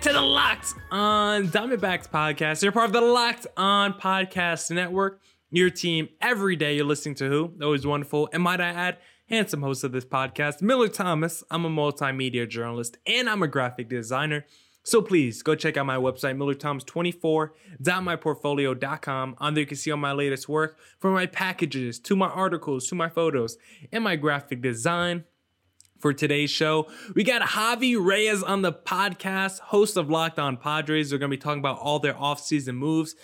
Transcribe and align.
to 0.00 0.12
the 0.12 0.20
Locked 0.20 0.74
On 0.90 1.46
Diamondbacks 1.48 2.10
podcast. 2.10 2.62
You're 2.62 2.72
part 2.72 2.86
of 2.86 2.92
the 2.92 3.00
Locked 3.00 3.46
On 3.56 3.94
Podcast 3.94 4.70
Network. 4.70 5.22
Your 5.50 5.70
team 5.70 6.10
every 6.20 6.54
day. 6.54 6.76
You're 6.76 6.84
listening 6.84 7.14
to 7.16 7.28
who? 7.28 7.54
Always 7.62 7.86
wonderful. 7.86 8.28
And 8.32 8.42
might 8.42 8.60
I 8.60 8.68
add, 8.68 8.98
handsome 9.30 9.62
host 9.62 9.84
of 9.84 9.92
this 9.92 10.04
podcast, 10.04 10.60
Miller 10.60 10.88
Thomas. 10.88 11.42
I'm 11.50 11.64
a 11.64 11.70
multimedia 11.70 12.46
journalist 12.46 12.98
and 13.06 13.30
I'm 13.30 13.42
a 13.42 13.48
graphic 13.48 13.88
designer. 13.88 14.44
So 14.82 15.00
please 15.00 15.42
go 15.42 15.54
check 15.54 15.78
out 15.78 15.86
my 15.86 15.96
website, 15.96 16.36
millerthomas24.myportfolio.com. 16.36 19.36
On 19.38 19.54
there 19.54 19.62
you 19.62 19.66
can 19.66 19.76
see 19.78 19.90
all 19.90 19.96
my 19.96 20.12
latest 20.12 20.46
work 20.46 20.76
from 20.98 21.14
my 21.14 21.24
packages 21.24 21.98
to 22.00 22.14
my 22.16 22.28
articles 22.28 22.86
to 22.88 22.94
my 22.94 23.08
photos 23.08 23.56
and 23.92 24.04
my 24.04 24.16
graphic 24.16 24.60
design 24.60 25.24
for 25.98 26.12
today's 26.12 26.50
show. 26.50 26.88
We 27.14 27.24
got 27.24 27.42
Javi 27.42 27.96
Reyes 27.98 28.42
on 28.42 28.62
the 28.62 28.72
podcast, 28.72 29.60
host 29.60 29.96
of 29.96 30.10
Locked 30.10 30.38
On 30.38 30.56
Padres. 30.56 31.10
They're 31.10 31.18
going 31.18 31.30
to 31.30 31.36
be 31.36 31.40
talking 31.40 31.60
about 31.60 31.78
all 31.78 31.98
their 31.98 32.14
offseason 32.14 32.76
moves 32.76 33.14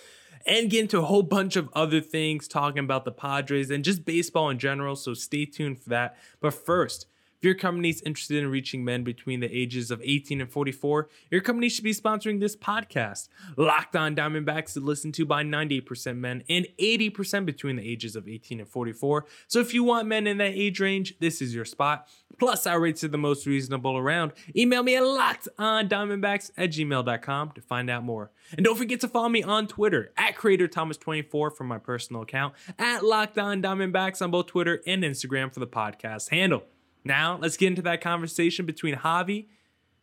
and 0.45 0.69
get 0.69 0.81
into 0.81 0.99
a 0.99 1.03
whole 1.03 1.23
bunch 1.23 1.55
of 1.55 1.69
other 1.73 2.01
things, 2.01 2.47
talking 2.47 2.83
about 2.83 3.05
the 3.05 3.11
Padres 3.11 3.69
and 3.69 3.83
just 3.83 4.05
baseball 4.05 4.49
in 4.49 4.59
general. 4.59 4.95
So 4.95 5.13
stay 5.13 5.45
tuned 5.45 5.79
for 5.81 5.89
that. 5.89 6.17
But 6.41 6.53
first, 6.53 7.07
if 7.43 7.45
your 7.45 7.55
company 7.55 7.89
is 7.89 8.01
interested 8.03 8.37
in 8.37 8.49
reaching 8.49 8.85
men 8.85 9.03
between 9.03 9.41
the 9.41 9.53
ages 9.53 9.91
of 9.91 10.01
18 10.01 10.39
and 10.39 10.49
44, 10.49 11.09
your 11.29 11.41
company 11.41 11.67
should 11.67 11.83
be 11.83 11.93
sponsoring 11.93 12.39
this 12.39 12.55
podcast. 12.55 13.27
Locked 13.57 13.97
on 13.97 14.15
Diamondbacks 14.15 14.77
is 14.77 14.83
listened 14.83 15.13
to 15.15 15.25
by 15.25 15.43
98% 15.43 16.15
men 16.15 16.45
and 16.47 16.65
80% 16.79 17.45
between 17.45 17.75
the 17.75 17.85
ages 17.85 18.15
of 18.15 18.29
18 18.29 18.61
and 18.61 18.69
44. 18.69 19.25
So 19.47 19.59
if 19.59 19.73
you 19.73 19.83
want 19.83 20.07
men 20.07 20.25
in 20.25 20.37
that 20.37 20.53
age 20.53 20.79
range, 20.79 21.15
this 21.19 21.41
is 21.41 21.53
your 21.53 21.65
spot. 21.65 22.07
Plus, 22.39 22.65
our 22.67 22.79
rates 22.79 23.03
are 23.03 23.09
the 23.09 23.17
most 23.17 23.45
reasonable 23.45 23.97
around. 23.97 24.33
Email 24.55 24.83
me 24.83 24.95
a 24.95 25.03
lot 25.03 25.47
at 25.47 25.57
lockedondiamondbacks 25.57 26.51
at 26.57 26.71
gmail.com 26.71 27.51
to 27.51 27.61
find 27.61 27.89
out 27.89 28.03
more. 28.03 28.31
And 28.55 28.65
don't 28.65 28.77
forget 28.77 28.99
to 29.01 29.07
follow 29.07 29.29
me 29.29 29.43
on 29.43 29.67
Twitter 29.67 30.11
at 30.17 30.35
Creator 30.35 30.67
Thomas24 30.69 31.55
for 31.55 31.63
my 31.63 31.77
personal 31.77 32.23
account, 32.23 32.53
at 32.79 33.03
Locked 33.03 33.37
On 33.37 33.61
Diamondbacks 33.61 34.21
on 34.21 34.31
both 34.31 34.47
Twitter 34.47 34.81
and 34.87 35.03
Instagram 35.03 35.53
for 35.53 35.59
the 35.59 35.67
podcast 35.67 36.29
handle. 36.29 36.63
Now, 37.05 37.37
let's 37.41 37.57
get 37.57 37.67
into 37.67 37.81
that 37.83 38.01
conversation 38.01 38.65
between 38.65 38.95
Javi, 38.95 39.47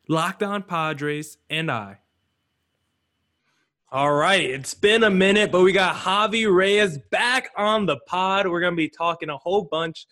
Locked 0.08 0.42
On 0.42 0.62
Padres, 0.62 1.39
and 1.48 1.70
I. 1.70 1.98
All 3.92 4.12
right, 4.12 4.48
it's 4.48 4.75
been 4.75 5.03
a 5.03 5.11
minute, 5.11 5.51
but 5.51 5.62
we 5.62 5.73
got 5.73 5.97
Javi 5.97 6.53
Reyes 6.53 6.98
back 7.11 7.51
on 7.56 7.86
the 7.86 7.97
pod. 8.06 8.47
We're 8.47 8.61
going 8.61 8.75
to 8.75 8.77
be 8.77 8.89
talking 8.89 9.31
a 9.31 9.36
whole 9.36 9.64
bunch 9.64 10.06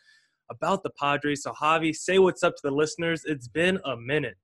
about 0.50 0.82
the 0.82 0.90
Padres. 0.90 1.42
So, 1.42 1.52
Javi, 1.52 1.94
say 1.94 2.18
what's 2.18 2.42
up 2.42 2.54
to 2.56 2.62
the 2.64 2.70
listeners. 2.70 3.22
It's 3.24 3.48
been 3.48 3.78
a 3.84 3.96
minute. 3.96 4.36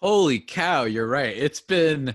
Holy 0.00 0.38
cow, 0.38 0.84
you're 0.84 1.08
right. 1.08 1.36
It's 1.36 1.60
been, 1.60 2.14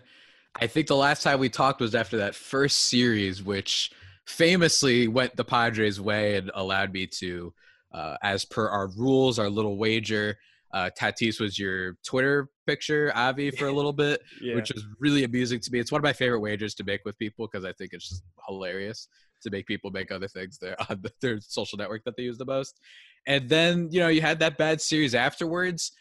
I 0.56 0.68
think 0.68 0.88
the 0.88 0.96
last 0.96 1.24
time 1.24 1.40
we 1.40 1.50
talked 1.50 1.82
was 1.82 1.96
after 1.96 2.18
that 2.18 2.36
first 2.36 2.82
series, 2.82 3.42
which 3.42 3.92
famously 4.26 5.08
went 5.08 5.36
the 5.36 5.44
Padres' 5.44 6.00
way 6.00 6.36
and 6.36 6.52
allowed 6.54 6.94
me 6.94 7.08
to 7.08 7.54
uh, 7.94 8.16
as 8.22 8.46
per 8.46 8.68
our 8.68 8.90
rules, 8.98 9.40
our 9.40 9.50
little 9.50 9.78
wager. 9.78 10.38
Uh, 10.74 10.90
Tatis 10.98 11.42
was 11.42 11.60
your 11.60 11.98
Twitter 12.06 12.50
picture, 12.66 13.12
Avi, 13.14 13.52
for 13.52 13.68
a 13.68 13.74
little 13.74 13.92
bit, 13.92 14.22
yeah. 14.42 14.56
which 14.56 14.72
is 14.72 14.86
really 15.00 15.26
amusing 15.26 15.60
to 15.60 15.72
me. 15.72 15.80
It's 15.80 15.92
one 15.92 16.00
of 16.00 16.04
my 16.04 16.14
favorite 16.14 16.40
wagers 16.40 16.74
to 16.76 16.86
make 16.86 17.02
with 17.04 17.18
people 17.18 17.48
because 17.52 17.66
I 17.66 17.74
think 17.74 17.92
it's 17.92 18.08
just 18.08 18.24
hilarious 18.48 19.10
to 19.42 19.50
make 19.50 19.66
people 19.66 19.92
make 19.92 20.12
other 20.12 20.28
things 20.28 20.60
on 20.90 21.04
their 21.22 21.40
social 21.40 21.78
network 21.78 22.04
that 22.06 22.16
they 22.16 22.24
use 22.24 22.38
the 22.38 22.46
most. 22.46 22.80
And 23.28 23.50
then, 23.50 23.90
you 23.92 24.00
know, 24.00 24.08
you 24.08 24.22
had 24.22 24.40
that 24.40 24.58
bad 24.58 24.82
series 24.82 25.14
afterwards. 25.14 25.92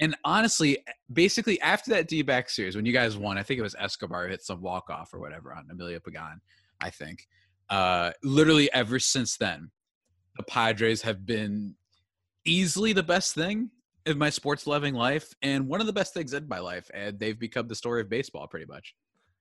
And 0.00 0.16
honestly, 0.24 0.78
basically 1.12 1.60
after 1.60 1.90
that 1.90 2.08
D 2.08 2.22
back 2.22 2.48
series, 2.48 2.74
when 2.74 2.86
you 2.86 2.92
guys 2.92 3.16
won, 3.16 3.36
I 3.36 3.42
think 3.42 3.58
it 3.58 3.62
was 3.62 3.76
Escobar 3.78 4.28
hit 4.28 4.42
some 4.42 4.62
walk 4.62 4.88
off 4.88 5.12
or 5.12 5.20
whatever 5.20 5.52
on 5.52 5.66
Emilio 5.70 6.00
Pagan, 6.00 6.40
I 6.80 6.90
think. 6.90 7.26
Uh, 7.68 8.12
literally 8.22 8.72
ever 8.72 8.98
since 8.98 9.36
then, 9.36 9.70
the 10.36 10.42
Padres 10.44 11.02
have 11.02 11.26
been 11.26 11.74
easily 12.46 12.92
the 12.92 13.02
best 13.02 13.34
thing 13.34 13.70
in 14.06 14.16
my 14.16 14.30
sports 14.30 14.66
loving 14.66 14.94
life 14.94 15.34
and 15.42 15.68
one 15.68 15.80
of 15.80 15.86
the 15.86 15.92
best 15.92 16.14
things 16.14 16.32
in 16.32 16.48
my 16.48 16.58
life. 16.58 16.90
And 16.94 17.18
they've 17.18 17.38
become 17.38 17.68
the 17.68 17.74
story 17.74 18.00
of 18.00 18.08
baseball 18.08 18.46
pretty 18.46 18.66
much. 18.66 18.94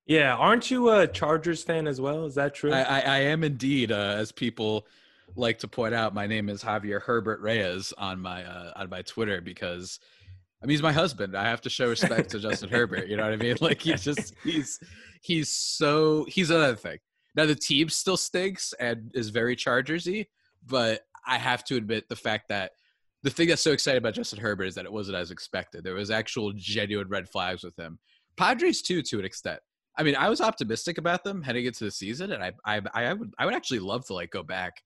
Yeah. 0.09 0.35
Aren't 0.35 0.71
you 0.71 0.89
a 0.89 1.07
Chargers 1.07 1.63
fan 1.63 1.87
as 1.87 2.01
well? 2.01 2.25
Is 2.25 2.33
that 2.35 2.55
true? 2.55 2.73
I, 2.73 2.81
I, 2.81 2.99
I 2.99 3.17
am 3.19 3.43
indeed. 3.43 3.91
Uh, 3.91 4.15
as 4.17 4.31
people 4.31 4.87
like 5.35 5.59
to 5.59 5.67
point 5.67 5.93
out, 5.93 6.15
my 6.15 6.25
name 6.25 6.49
is 6.49 6.63
Javier 6.63 6.99
Herbert 6.99 7.41
Reyes 7.41 7.93
on 7.95 8.19
my 8.19 8.43
uh, 8.43 8.73
on 8.75 8.89
my 8.89 9.03
Twitter 9.03 9.39
because 9.39 9.99
I 10.61 10.65
mean 10.65 10.71
he's 10.71 10.81
my 10.81 10.91
husband. 10.91 11.37
I 11.37 11.43
have 11.47 11.61
to 11.61 11.69
show 11.69 11.87
respect 11.87 12.31
to 12.31 12.39
Justin 12.39 12.69
Herbert. 12.71 13.07
You 13.07 13.17
know 13.17 13.23
what 13.23 13.33
I 13.33 13.37
mean? 13.37 13.57
Like 13.61 13.83
he's 13.83 14.03
just 14.03 14.33
he's 14.43 14.79
he's 15.21 15.49
so 15.49 16.25
he's 16.27 16.49
another 16.49 16.75
thing. 16.75 16.97
Now 17.35 17.45
the 17.45 17.53
team 17.53 17.87
still 17.89 18.17
stinks 18.17 18.73
and 18.79 19.11
is 19.13 19.29
very 19.29 19.55
Chargersy, 19.55 20.25
but 20.65 21.01
I 21.27 21.37
have 21.37 21.63
to 21.65 21.75
admit 21.75 22.09
the 22.09 22.15
fact 22.15 22.49
that 22.49 22.71
the 23.21 23.29
thing 23.29 23.49
that's 23.49 23.61
so 23.61 23.73
exciting 23.73 23.99
about 23.99 24.15
Justin 24.15 24.39
Herbert 24.39 24.65
is 24.65 24.75
that 24.75 24.85
it 24.85 24.91
wasn't 24.91 25.17
as 25.17 25.29
expected. 25.29 25.83
There 25.83 25.93
was 25.93 26.09
actual 26.09 26.51
genuine 26.53 27.09
red 27.09 27.29
flags 27.29 27.63
with 27.63 27.77
him. 27.77 27.99
Padres 28.37 28.81
too, 28.81 29.03
to 29.03 29.19
an 29.19 29.25
extent. 29.25 29.59
I 29.97 30.03
mean, 30.03 30.15
I 30.15 30.29
was 30.29 30.41
optimistic 30.41 30.97
about 30.97 31.23
them 31.23 31.41
heading 31.41 31.65
into 31.65 31.83
the 31.83 31.91
season, 31.91 32.31
and 32.31 32.43
I, 32.43 32.53
I, 32.65 32.81
I 32.93 33.13
would, 33.13 33.33
I 33.37 33.45
would 33.45 33.53
actually 33.53 33.79
love 33.79 34.05
to 34.07 34.13
like 34.13 34.31
go 34.31 34.43
back 34.43 34.81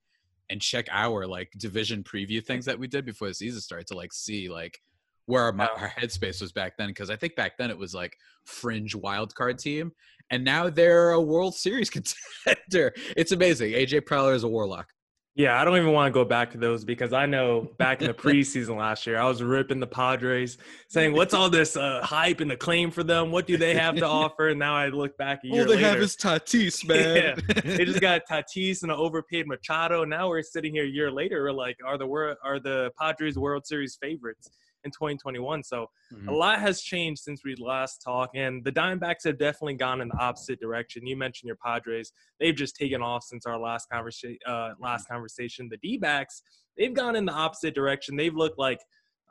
and 0.50 0.62
check 0.62 0.88
our 0.92 1.26
like 1.28 1.52
division 1.58 2.04
preview 2.04 2.44
things 2.44 2.66
that 2.66 2.78
we 2.78 2.88
did 2.88 3.06
before 3.06 3.28
the 3.28 3.34
season 3.34 3.62
started 3.62 3.88
to 3.88 3.96
like 3.96 4.12
see 4.14 4.50
like 4.50 4.82
where 5.26 5.44
our, 5.44 5.62
our 5.62 5.90
headspace 5.90 6.42
was 6.42 6.52
back 6.52 6.78
then. 6.78 6.90
Because 6.90 7.10
I 7.10 7.16
think 7.16 7.36
back 7.36 7.58
then 7.58 7.70
it 7.70 7.78
was 7.78 7.94
like 7.94 8.18
fringe 8.46 8.96
wild 8.96 9.34
card 9.36 9.60
team, 9.60 9.92
and 10.32 10.44
now 10.44 10.70
they're 10.70 11.12
a 11.12 11.22
World 11.22 11.56
Series 11.56 11.90
contender. 12.46 12.94
It's 13.16 13.32
amazing. 13.32 13.72
AJ 13.74 14.02
Preller 14.02 14.36
is 14.36 14.44
a 14.44 14.48
warlock. 14.48 14.90
Yeah, 15.36 15.60
I 15.60 15.66
don't 15.66 15.76
even 15.78 15.94
want 15.94 16.14
to 16.14 16.14
go 16.14 16.24
back 16.24 16.52
to 16.52 16.60
those 16.60 16.86
because 16.86 17.12
I 17.12 17.26
know 17.26 17.68
back 17.80 18.02
in 18.02 18.08
the 18.08 18.14
preseason 18.14 18.78
last 18.78 19.08
year, 19.08 19.18
I 19.18 19.28
was 19.28 19.42
ripping 19.42 19.80
the 19.80 19.88
Padres, 19.88 20.60
saying, 20.90 21.14
"What's 21.14 21.34
all 21.34 21.50
this 21.50 21.76
uh, 21.76 22.02
hype 22.04 22.40
and 22.40 22.52
acclaim 22.52 22.92
for 22.92 23.04
them? 23.04 23.32
What 23.32 23.48
do 23.48 23.58
they 23.58 23.74
have 23.74 23.96
to 23.96 24.06
offer?" 24.08 24.50
And 24.50 24.60
now 24.60 24.76
I 24.76 24.90
look 24.90 25.18
back 25.18 25.44
a 25.44 25.48
year. 25.48 25.62
All 25.62 25.68
they 25.68 25.78
later, 25.78 25.88
have 25.88 25.98
is 25.98 26.16
Tatis, 26.16 26.88
man. 26.88 27.42
yeah, 27.48 27.62
they 27.62 27.84
just 27.84 28.00
got 28.00 28.22
Tatis 28.30 28.84
and 28.84 28.92
an 28.92 28.98
overpaid 28.98 29.48
Machado. 29.48 30.06
Now 30.06 30.30
we're 30.30 30.44
sitting 30.44 30.72
here 30.72 30.84
a 30.84 30.88
year 30.88 31.12
later. 31.12 31.42
We're 31.42 31.52
like, 31.52 31.78
are 31.84 31.98
the 31.98 32.36
are 32.44 32.60
the 32.60 32.92
Padres 33.00 33.36
World 33.36 33.66
Series 33.66 33.98
favorites? 34.00 34.52
In 34.84 34.92
2021. 34.92 35.64
So 35.64 35.88
mm-hmm. 36.14 36.30
a 36.30 36.34
lot 36.34 36.60
has 36.60 36.82
changed 36.82 37.22
since 37.22 37.44
we 37.44 37.56
last 37.56 38.02
talked, 38.04 38.36
and 38.36 38.64
the 38.64 38.72
Diamondbacks 38.72 39.26
have 39.26 39.38
definitely 39.38 39.76
gone 39.76 40.02
in 40.02 40.10
the 40.10 40.18
opposite 40.18 40.60
direction. 40.60 41.06
You 41.06 41.18
mentioned 41.18 41.48
your 41.48 41.58
Padres; 41.64 42.12
they've 42.40 42.56
just 42.56 42.76
taken 42.76 43.02
off 43.02 43.24
since 43.24 43.46
our 43.46 43.60
last 43.60 43.90
conversation. 43.90 44.38
Uh, 44.46 44.72
last 44.80 45.08
conversation, 45.08 45.68
the 45.70 45.78
D-backs 45.78 46.44
they've 46.78 46.94
gone 46.94 47.16
in 47.16 47.26
the 47.26 47.34
opposite 47.34 47.76
direction. 47.76 48.16
They've 48.16 48.36
looked 48.36 48.60
like 48.60 48.80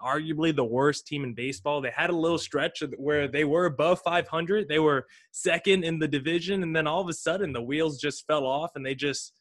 arguably 0.03 0.55
the 0.55 0.65
worst 0.65 1.07
team 1.07 1.25
in 1.25 1.35
baseball. 1.35 1.81
They 1.81 1.93
had 1.95 2.11
a 2.11 2.17
little 2.17 2.39
stretch 2.39 2.83
where 2.97 3.29
they 3.29 3.45
were 3.45 3.67
above 3.67 4.01
500. 4.03 4.69
They 4.69 4.79
were 4.79 5.07
second 5.31 5.85
in 5.85 5.99
the 5.99 6.09
division, 6.09 6.63
and 6.63 6.75
then 6.75 6.87
all 6.87 7.01
of 7.01 7.09
a 7.09 7.13
sudden 7.13 7.53
the 7.53 7.63
wheels 7.63 8.01
just 8.01 8.27
fell 8.27 8.45
off, 8.45 8.73
and 8.75 8.85
they 8.85 8.95
just 8.95 9.33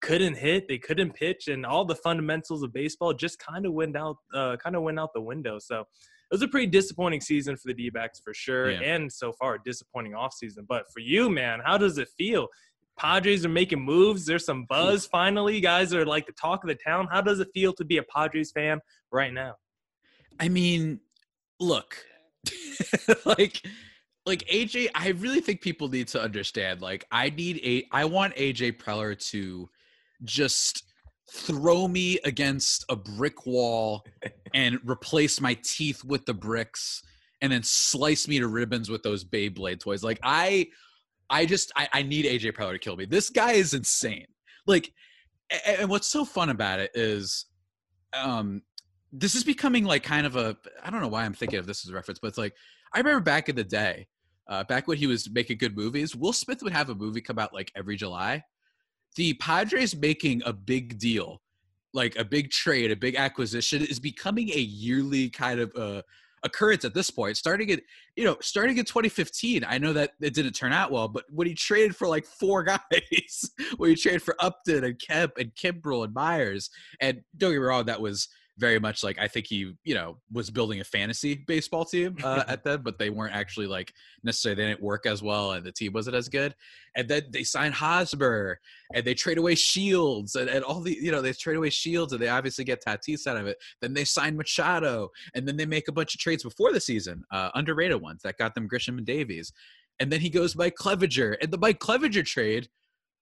couldn't 0.00 0.36
hit, 0.36 0.68
they 0.68 0.78
couldn't 0.78 1.14
pitch, 1.14 1.48
and 1.48 1.66
all 1.66 1.84
the 1.84 1.94
fundamentals 1.94 2.62
of 2.62 2.72
baseball 2.72 3.12
just 3.12 3.38
kind 3.38 3.66
of 3.66 3.72
went 3.72 3.96
out, 3.96 4.16
uh, 4.34 4.56
kind 4.56 4.76
of 4.76 4.82
went 4.82 4.98
out 4.98 5.12
the 5.14 5.20
window. 5.20 5.58
So 5.58 5.80
it 5.80 6.34
was 6.34 6.42
a 6.42 6.48
pretty 6.48 6.66
disappointing 6.66 7.20
season 7.20 7.56
for 7.56 7.68
the 7.68 7.74
D-backs 7.74 8.20
for 8.20 8.34
sure, 8.34 8.70
yeah. 8.70 8.80
and 8.80 9.12
so 9.12 9.32
far 9.32 9.54
a 9.54 9.62
disappointing 9.64 10.12
offseason. 10.12 10.66
But 10.68 10.84
for 10.92 11.00
you, 11.00 11.30
man, 11.30 11.60
how 11.64 11.78
does 11.78 11.98
it 11.98 12.08
feel? 12.16 12.48
Padres 12.98 13.44
are 13.44 13.50
making 13.50 13.80
moves. 13.80 14.26
There's 14.26 14.44
some 14.44 14.66
buzz 14.68 15.06
finally. 15.06 15.54
You 15.54 15.60
guys 15.62 15.94
are 15.94 16.04
like 16.04 16.26
the 16.26 16.32
talk 16.32 16.64
of 16.64 16.68
the 16.68 16.74
town. 16.74 17.08
How 17.10 17.20
does 17.20 17.38
it 17.38 17.48
feel 17.54 17.72
to 17.74 17.84
be 17.84 17.98
a 17.98 18.02
Padres 18.02 18.50
fan 18.50 18.80
right 19.12 19.32
now? 19.32 19.54
I 20.40 20.48
mean, 20.48 21.00
look, 21.60 22.04
like 23.24 23.62
like 24.28 24.44
AJ, 24.52 24.88
I 24.94 25.08
really 25.08 25.40
think 25.40 25.62
people 25.62 25.88
need 25.88 26.08
to 26.08 26.20
understand. 26.20 26.82
Like, 26.82 27.06
I 27.10 27.30
need 27.30 27.60
a, 27.64 27.88
I 27.90 28.04
want 28.04 28.36
AJ 28.36 28.76
Preller 28.76 29.18
to 29.30 29.68
just 30.24 30.84
throw 31.30 31.86
me 31.86 32.18
against 32.24 32.84
a 32.88 32.96
brick 32.96 33.46
wall 33.46 34.04
and 34.54 34.78
replace 34.84 35.40
my 35.40 35.54
teeth 35.62 36.02
with 36.04 36.24
the 36.26 36.34
bricks 36.34 37.02
and 37.40 37.52
then 37.52 37.62
slice 37.62 38.26
me 38.26 38.38
to 38.38 38.48
ribbons 38.48 38.90
with 38.90 39.02
those 39.02 39.24
Beyblade 39.24 39.80
toys. 39.80 40.02
Like 40.02 40.18
I, 40.22 40.68
I 41.30 41.46
just 41.46 41.72
I, 41.76 41.88
I 41.92 42.02
need 42.02 42.24
AJ 42.24 42.52
Preller 42.52 42.72
to 42.72 42.78
kill 42.78 42.96
me. 42.96 43.04
This 43.04 43.30
guy 43.30 43.52
is 43.52 43.74
insane. 43.74 44.26
Like, 44.66 44.92
and 45.66 45.88
what's 45.88 46.08
so 46.08 46.24
fun 46.24 46.50
about 46.50 46.80
it 46.80 46.90
is, 46.94 47.46
um, 48.14 48.62
this 49.12 49.34
is 49.34 49.44
becoming 49.44 49.84
like 49.84 50.02
kind 50.02 50.26
of 50.26 50.36
a 50.36 50.56
I 50.82 50.90
don't 50.90 51.00
know 51.00 51.08
why 51.08 51.24
I'm 51.24 51.34
thinking 51.34 51.58
of 51.58 51.66
this 51.66 51.84
as 51.84 51.90
a 51.90 51.94
reference, 51.94 52.18
but 52.18 52.28
it's 52.28 52.38
like 52.38 52.54
I 52.92 52.98
remember 52.98 53.20
back 53.20 53.48
in 53.48 53.56
the 53.56 53.64
day, 53.64 54.06
uh, 54.48 54.64
back 54.64 54.88
when 54.88 54.98
he 54.98 55.06
was 55.06 55.30
making 55.30 55.58
good 55.58 55.76
movies, 55.76 56.16
Will 56.16 56.32
Smith 56.32 56.62
would 56.62 56.72
have 56.72 56.90
a 56.90 56.94
movie 56.94 57.20
come 57.20 57.38
out 57.38 57.54
like 57.54 57.72
every 57.76 57.96
July. 57.96 58.42
The 59.16 59.34
Padres 59.34 59.96
making 59.96 60.42
a 60.44 60.52
big 60.52 60.98
deal, 60.98 61.40
like 61.92 62.16
a 62.16 62.24
big 62.24 62.50
trade, 62.50 62.90
a 62.90 62.96
big 62.96 63.16
acquisition, 63.16 63.82
is 63.82 63.98
becoming 63.98 64.50
a 64.50 64.58
yearly 64.58 65.30
kind 65.30 65.60
of 65.60 65.72
uh, 65.76 66.02
occurrence 66.42 66.84
at 66.84 66.94
this 66.94 67.10
point. 67.10 67.36
Starting 67.36 67.70
at 67.70 67.80
you 68.16 68.24
know, 68.24 68.36
starting 68.40 68.78
in 68.78 68.84
2015, 68.84 69.64
I 69.66 69.78
know 69.78 69.92
that 69.92 70.12
it 70.20 70.34
didn't 70.34 70.52
turn 70.52 70.72
out 70.72 70.90
well, 70.90 71.08
but 71.08 71.24
when 71.30 71.46
he 71.46 71.54
traded 71.54 71.96
for 71.96 72.08
like 72.08 72.26
four 72.26 72.62
guys, 72.64 73.50
when 73.76 73.90
he 73.90 73.96
traded 73.96 74.22
for 74.22 74.36
Upton 74.40 74.84
and 74.84 74.98
Kemp 74.98 75.32
and 75.38 75.54
Kimbrel 75.54 76.04
and 76.04 76.14
Myers, 76.14 76.70
and 77.00 77.22
don't 77.36 77.52
get 77.52 77.58
me 77.58 77.64
wrong, 77.64 77.86
that 77.86 78.00
was 78.00 78.28
very 78.58 78.80
much 78.80 79.04
like 79.04 79.18
I 79.18 79.28
think 79.28 79.46
he, 79.46 79.72
you 79.84 79.94
know, 79.94 80.18
was 80.32 80.50
building 80.50 80.80
a 80.80 80.84
fantasy 80.84 81.34
baseball 81.46 81.84
team 81.84 82.16
uh, 82.22 82.44
at 82.48 82.64
them, 82.64 82.82
but 82.82 82.98
they 82.98 83.08
weren't 83.08 83.34
actually 83.34 83.66
like 83.66 83.92
necessarily 84.24 84.62
they 84.62 84.68
didn't 84.68 84.82
work 84.82 85.06
as 85.06 85.22
well, 85.22 85.52
and 85.52 85.64
the 85.64 85.72
team 85.72 85.92
wasn't 85.92 86.16
as 86.16 86.28
good. 86.28 86.54
And 86.96 87.08
then 87.08 87.22
they 87.30 87.44
signed 87.44 87.74
Hosmer, 87.74 88.58
and 88.92 89.04
they 89.04 89.14
trade 89.14 89.38
away 89.38 89.54
Shields, 89.54 90.34
and, 90.34 90.50
and 90.50 90.64
all 90.64 90.80
the 90.80 90.96
you 91.00 91.12
know 91.12 91.22
they 91.22 91.32
trade 91.32 91.56
away 91.56 91.70
Shields, 91.70 92.12
and 92.12 92.20
they 92.20 92.28
obviously 92.28 92.64
get 92.64 92.84
Tatis 92.84 93.26
out 93.26 93.36
of 93.36 93.46
it. 93.46 93.58
Then 93.80 93.94
they 93.94 94.04
sign 94.04 94.36
Machado, 94.36 95.10
and 95.34 95.46
then 95.46 95.56
they 95.56 95.66
make 95.66 95.88
a 95.88 95.92
bunch 95.92 96.14
of 96.14 96.20
trades 96.20 96.42
before 96.42 96.72
the 96.72 96.80
season, 96.80 97.22
uh, 97.30 97.50
underrated 97.54 98.02
ones 98.02 98.22
that 98.24 98.38
got 98.38 98.54
them 98.54 98.68
Grisham 98.68 98.98
and 98.98 99.06
Davies. 99.06 99.52
And 100.00 100.12
then 100.12 100.20
he 100.20 100.30
goes 100.30 100.56
Mike 100.56 100.74
Clevinger, 100.76 101.36
and 101.40 101.50
the 101.52 101.58
Mike 101.58 101.78
Clevinger 101.78 102.24
trade 102.24 102.68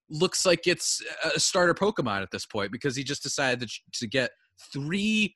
looks 0.09 0.45
like 0.45 0.67
it's 0.67 1.03
a 1.35 1.39
starter 1.39 1.73
Pokemon 1.73 2.21
at 2.21 2.31
this 2.31 2.45
point 2.45 2.71
because 2.71 2.95
he 2.95 3.03
just 3.03 3.23
decided 3.23 3.67
to, 3.67 3.79
to 3.99 4.07
get 4.07 4.31
three 4.71 5.35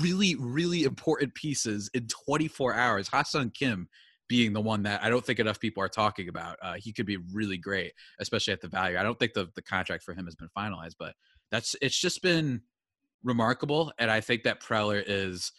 really, 0.00 0.34
really 0.36 0.84
important 0.84 1.34
pieces 1.34 1.90
in 1.94 2.06
24 2.06 2.74
hours. 2.74 3.08
Ha-Seong 3.08 3.52
Kim 3.52 3.88
being 4.28 4.52
the 4.52 4.60
one 4.60 4.82
that 4.82 5.02
I 5.02 5.10
don't 5.10 5.24
think 5.24 5.38
enough 5.38 5.60
people 5.60 5.82
are 5.82 5.88
talking 5.88 6.28
about. 6.28 6.56
Uh, 6.62 6.74
he 6.74 6.92
could 6.92 7.06
be 7.06 7.18
really 7.32 7.58
great, 7.58 7.92
especially 8.20 8.52
at 8.54 8.60
the 8.60 8.68
value. 8.68 8.98
I 8.98 9.02
don't 9.02 9.18
think 9.18 9.34
the, 9.34 9.48
the 9.54 9.62
contract 9.62 10.02
for 10.02 10.14
him 10.14 10.24
has 10.24 10.34
been 10.34 10.48
finalized, 10.56 10.94
but 10.98 11.14
that's 11.50 11.76
it's 11.82 11.98
just 11.98 12.22
been 12.22 12.62
remarkable. 13.22 13.92
And 13.98 14.10
I 14.10 14.20
think 14.20 14.42
that 14.44 14.62
Preller 14.62 15.04
is 15.06 15.52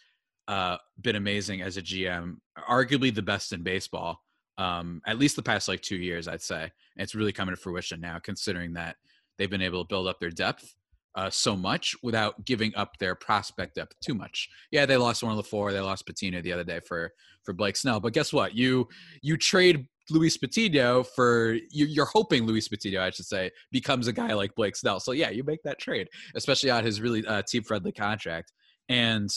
uh, 0.48 0.78
been 1.00 1.16
amazing 1.16 1.62
as 1.62 1.76
a 1.76 1.82
GM, 1.82 2.36
arguably 2.68 3.14
the 3.14 3.22
best 3.22 3.52
in 3.52 3.62
baseball. 3.62 4.22
Um, 4.58 5.02
at 5.06 5.18
least 5.18 5.36
the 5.36 5.42
past 5.42 5.68
like 5.68 5.82
two 5.82 5.96
years, 5.96 6.26
I'd 6.26 6.40
say. 6.40 6.62
And 6.62 7.02
it's 7.02 7.14
really 7.14 7.32
coming 7.32 7.54
to 7.54 7.60
fruition 7.60 8.00
now, 8.00 8.18
considering 8.18 8.72
that 8.72 8.96
they've 9.36 9.50
been 9.50 9.62
able 9.62 9.84
to 9.84 9.88
build 9.88 10.06
up 10.06 10.18
their 10.18 10.30
depth 10.30 10.74
uh, 11.16 11.30
so 11.30 11.56
much 11.56 11.96
without 12.02 12.44
giving 12.44 12.74
up 12.76 12.98
their 12.98 13.14
prospect 13.14 13.74
depth 13.74 13.98
too 14.00 14.14
much. 14.14 14.48
Yeah, 14.70 14.86
they 14.86 14.98
lost 14.98 15.22
one 15.22 15.32
of 15.32 15.38
the 15.38 15.42
four. 15.42 15.72
They 15.72 15.80
lost 15.80 16.06
Patino 16.06 16.42
the 16.42 16.52
other 16.52 16.64
day 16.64 16.80
for 16.86 17.12
for 17.42 17.54
Blake 17.54 17.76
Snell. 17.76 18.00
But 18.00 18.12
guess 18.12 18.32
what? 18.32 18.54
You 18.54 18.86
you 19.22 19.36
trade 19.36 19.88
Luis 20.10 20.36
Patino 20.36 21.02
for 21.02 21.56
you, 21.70 22.00
are 22.00 22.06
hoping 22.06 22.44
Luis 22.44 22.68
Patino, 22.68 23.02
I 23.02 23.10
should 23.10 23.24
say, 23.24 23.50
becomes 23.72 24.06
a 24.06 24.12
guy 24.12 24.34
like 24.34 24.54
Blake 24.54 24.76
Snell. 24.76 25.00
So 25.00 25.12
yeah, 25.12 25.30
you 25.30 25.42
make 25.42 25.62
that 25.64 25.80
trade, 25.80 26.08
especially 26.36 26.70
on 26.70 26.84
his 26.84 27.00
really 27.00 27.26
uh, 27.26 27.42
team 27.42 27.64
friendly 27.64 27.92
contract. 27.92 28.52
And 28.88 29.30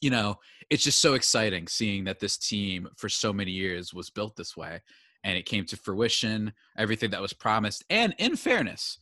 you 0.00 0.10
know, 0.10 0.36
it's 0.70 0.84
just 0.84 1.00
so 1.00 1.14
exciting 1.14 1.68
seeing 1.68 2.04
that 2.04 2.20
this 2.20 2.36
team 2.36 2.88
for 2.96 3.08
so 3.08 3.32
many 3.32 3.50
years 3.50 3.92
was 3.92 4.08
built 4.08 4.36
this 4.36 4.56
way 4.56 4.80
and 5.24 5.38
it 5.38 5.46
came 5.46 5.64
to 5.66 5.76
fruition, 5.76 6.52
everything 6.76 7.10
that 7.10 7.22
was 7.22 7.32
promised. 7.32 7.84
And 7.88 8.14
in 8.18 8.36
fairness, 8.36 8.98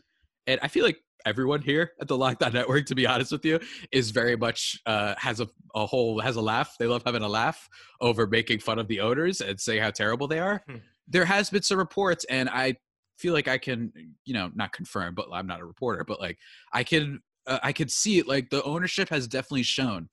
and 0.47 0.61
I 0.63 0.69
feel 0.69 0.85
like 0.85 0.99
everyone 1.25 1.63
here 1.63 1.93
at 2.01 2.09
the 2.09 2.17
Locked 2.17 2.43
On 2.43 2.53
Network, 2.53 2.87
to 2.87 2.95
be 2.95 3.07
honest 3.07 3.33
with 3.33 3.45
you, 3.45 3.61
is 3.93 4.11
very 4.11 4.37
much 4.37 4.81
uh, 4.87 5.15
has 5.19 5.41
a, 5.41 5.49
a 5.75 5.87
whole 5.87 6.21
has 6.21 6.37
a 6.37 6.41
laugh. 6.41 6.77
They 6.79 6.87
love 6.87 7.03
having 7.05 7.23
a 7.23 7.29
laugh 7.29 7.69
over 8.01 8.27
making 8.27 8.61
fun 8.61 8.79
of 8.79 8.89
the 8.89 9.01
owners 9.01 9.41
and 9.41 9.61
saying 9.61 9.83
how 9.83 9.91
terrible 9.91 10.29
they 10.29 10.39
are. 10.39 10.63
Hmm. 10.69 10.77
There 11.09 11.25
has 11.25 11.51
been 11.51 11.63
some 11.63 11.79
reports, 11.79 12.25
and 12.31 12.49
I 12.49 12.77
feel 13.19 13.35
like 13.35 13.49
I 13.49 13.59
can, 13.59 13.93
you 14.25 14.35
know, 14.35 14.51
not 14.55 14.73
confirm, 14.73 15.15
but 15.15 15.27
I'm 15.33 15.47
not 15.47 15.61
a 15.61 15.65
reporter, 15.65 16.05
but 16.05 16.21
like 16.21 16.39
I 16.73 16.85
can, 16.85 17.21
uh, 17.47 17.59
I 17.63 17.73
could 17.73 17.91
see 17.91 18.19
it. 18.19 18.27
Like 18.27 18.51
the 18.51 18.63
ownership 18.63 19.09
has 19.11 19.29
definitely 19.29 19.65
shown 19.65 20.09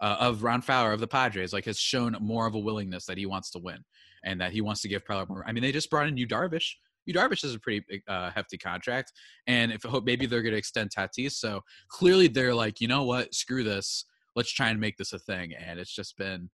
uh, 0.00 0.16
of 0.20 0.42
Ron 0.42 0.62
Fowler 0.62 0.92
of 0.92 1.00
the 1.00 1.06
Padres, 1.06 1.52
like 1.52 1.64
has 1.66 1.78
shown 1.78 2.16
more 2.20 2.46
of 2.46 2.54
a 2.54 2.58
willingness 2.58 3.06
that 3.06 3.18
he 3.18 3.26
wants 3.26 3.50
to 3.52 3.58
win 3.58 3.84
and 4.24 4.40
that 4.40 4.52
he 4.52 4.60
wants 4.60 4.82
to 4.82 4.88
give 4.88 5.04
Preller 5.04 5.28
more. 5.28 5.44
I 5.46 5.52
mean, 5.52 5.62
they 5.62 5.72
just 5.72 5.90
brought 5.90 6.06
in 6.06 6.16
Yu 6.16 6.26
Darvish 6.26 6.72
Yu 7.10 7.14
Darvish 7.14 7.44
is 7.44 7.54
a 7.54 7.58
pretty 7.58 7.84
uh, 8.06 8.30
hefty 8.30 8.56
contract, 8.56 9.12
and 9.46 9.72
if 9.72 9.84
maybe 10.04 10.26
they're 10.26 10.42
going 10.42 10.52
to 10.52 10.58
extend 10.58 10.90
Tatis. 10.90 11.32
So 11.32 11.62
clearly 11.88 12.28
they're 12.28 12.54
like, 12.54 12.80
you 12.80 12.86
know 12.86 13.02
what, 13.02 13.34
screw 13.34 13.64
this. 13.64 14.04
Let's 14.36 14.52
try 14.52 14.68
and 14.68 14.80
make 14.80 14.96
this 14.96 15.12
a 15.12 15.18
thing. 15.18 15.54
And 15.54 15.80
it's 15.80 15.92
just 15.92 16.16
been, 16.16 16.50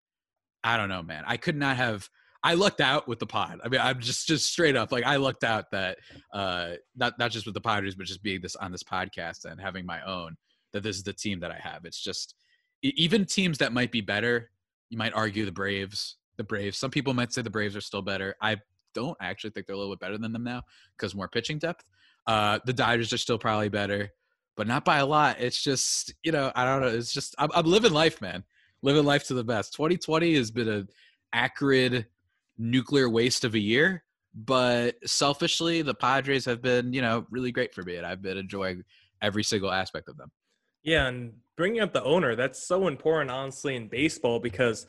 I 0.63 0.77
don't 0.77 0.87
know, 0.89 1.03
man. 1.03 1.23
I 1.27 1.37
could 1.37 1.57
not 1.57 1.75
have. 1.75 2.09
I 2.41 2.53
lucked 2.53 2.79
out 2.79 3.07
with 3.07 3.19
the 3.19 3.25
pod. 3.25 3.59
I 3.63 3.69
mean, 3.69 3.81
I'm 3.81 3.99
just 3.99 4.27
just 4.27 4.49
straight 4.51 4.75
up 4.75 4.91
like 4.91 5.03
I 5.03 5.15
lucked 5.17 5.43
out 5.43 5.71
that 5.71 5.97
uh, 6.31 6.73
not 6.95 7.17
not 7.19 7.31
just 7.31 7.45
with 7.45 7.55
the 7.55 7.61
Padres, 7.61 7.95
but 7.95 8.05
just 8.05 8.23
being 8.23 8.41
this 8.41 8.55
on 8.55 8.71
this 8.71 8.83
podcast 8.83 9.45
and 9.45 9.59
having 9.59 9.85
my 9.85 10.01
own. 10.05 10.37
That 10.71 10.83
this 10.83 10.95
is 10.95 11.03
the 11.03 11.13
team 11.13 11.39
that 11.39 11.51
I 11.51 11.57
have. 11.61 11.85
It's 11.85 12.01
just 12.01 12.35
even 12.81 13.25
teams 13.25 13.57
that 13.57 13.73
might 13.73 13.91
be 13.91 14.01
better. 14.01 14.51
You 14.89 14.97
might 14.97 15.13
argue 15.13 15.45
the 15.45 15.51
Braves. 15.51 16.17
The 16.37 16.43
Braves. 16.43 16.77
Some 16.77 16.91
people 16.91 17.13
might 17.13 17.33
say 17.33 17.41
the 17.41 17.49
Braves 17.49 17.75
are 17.75 17.81
still 17.81 18.01
better. 18.01 18.35
I 18.41 18.57
don't 18.95 19.15
I 19.21 19.27
actually 19.27 19.51
think 19.51 19.67
they're 19.67 19.75
a 19.75 19.77
little 19.77 19.93
bit 19.93 19.99
better 19.99 20.17
than 20.17 20.33
them 20.33 20.43
now 20.43 20.63
because 20.97 21.13
more 21.13 21.27
pitching 21.27 21.59
depth. 21.59 21.85
Uh, 22.25 22.57
the 22.65 22.73
Dodgers 22.73 23.13
are 23.13 23.19
still 23.19 23.37
probably 23.37 23.69
better, 23.69 24.09
but 24.57 24.65
not 24.65 24.83
by 24.83 24.97
a 24.97 25.05
lot. 25.05 25.39
It's 25.39 25.61
just 25.61 26.13
you 26.23 26.31
know 26.31 26.51
I 26.55 26.65
don't 26.65 26.81
know. 26.81 26.87
It's 26.87 27.13
just 27.13 27.35
I'm, 27.37 27.49
I'm 27.53 27.65
living 27.65 27.93
life, 27.93 28.21
man. 28.21 28.43
Living 28.81 29.03
life 29.03 29.25
to 29.27 29.35
the 29.35 29.43
best. 29.43 29.73
2020 29.73 30.35
has 30.35 30.49
been 30.49 30.69
a 30.69 30.85
acrid 31.33 32.07
nuclear 32.57 33.09
waste 33.09 33.43
of 33.43 33.53
a 33.53 33.59
year, 33.59 34.03
but 34.33 34.95
selfishly, 35.05 35.81
the 35.81 35.93
Padres 35.93 36.45
have 36.45 36.61
been 36.61 36.93
you 36.93 37.01
know 37.01 37.27
really 37.29 37.51
great 37.51 37.75
for 37.75 37.83
me, 37.83 37.97
and 37.97 38.07
I've 38.07 38.21
been 38.21 38.37
enjoying 38.37 38.83
every 39.21 39.43
single 39.43 39.71
aspect 39.71 40.09
of 40.09 40.17
them. 40.17 40.31
Yeah, 40.83 41.07
and 41.07 41.33
bringing 41.55 41.81
up 41.81 41.93
the 41.93 42.03
owner, 42.03 42.35
that's 42.35 42.61
so 42.61 42.87
important, 42.87 43.31
honestly, 43.31 43.75
in 43.75 43.87
baseball 43.87 44.39
because 44.39 44.85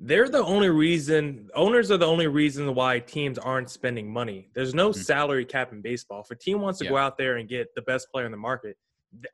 they're 0.00 0.28
the 0.28 0.44
only 0.44 0.68
reason 0.68 1.48
owners 1.54 1.90
are 1.90 1.96
the 1.96 2.06
only 2.06 2.28
reason 2.28 2.74
why 2.74 3.00
teams 3.00 3.38
aren't 3.38 3.70
spending 3.70 4.10
money. 4.10 4.48
There's 4.54 4.74
no 4.74 4.90
mm-hmm. 4.90 5.00
salary 5.00 5.44
cap 5.44 5.72
in 5.72 5.80
baseball. 5.80 6.20
If 6.20 6.30
a 6.30 6.36
team 6.36 6.60
wants 6.60 6.78
to 6.78 6.84
yeah. 6.84 6.90
go 6.90 6.96
out 6.96 7.18
there 7.18 7.36
and 7.36 7.48
get 7.48 7.74
the 7.74 7.82
best 7.82 8.10
player 8.12 8.26
in 8.26 8.30
the 8.30 8.38
market, 8.38 8.76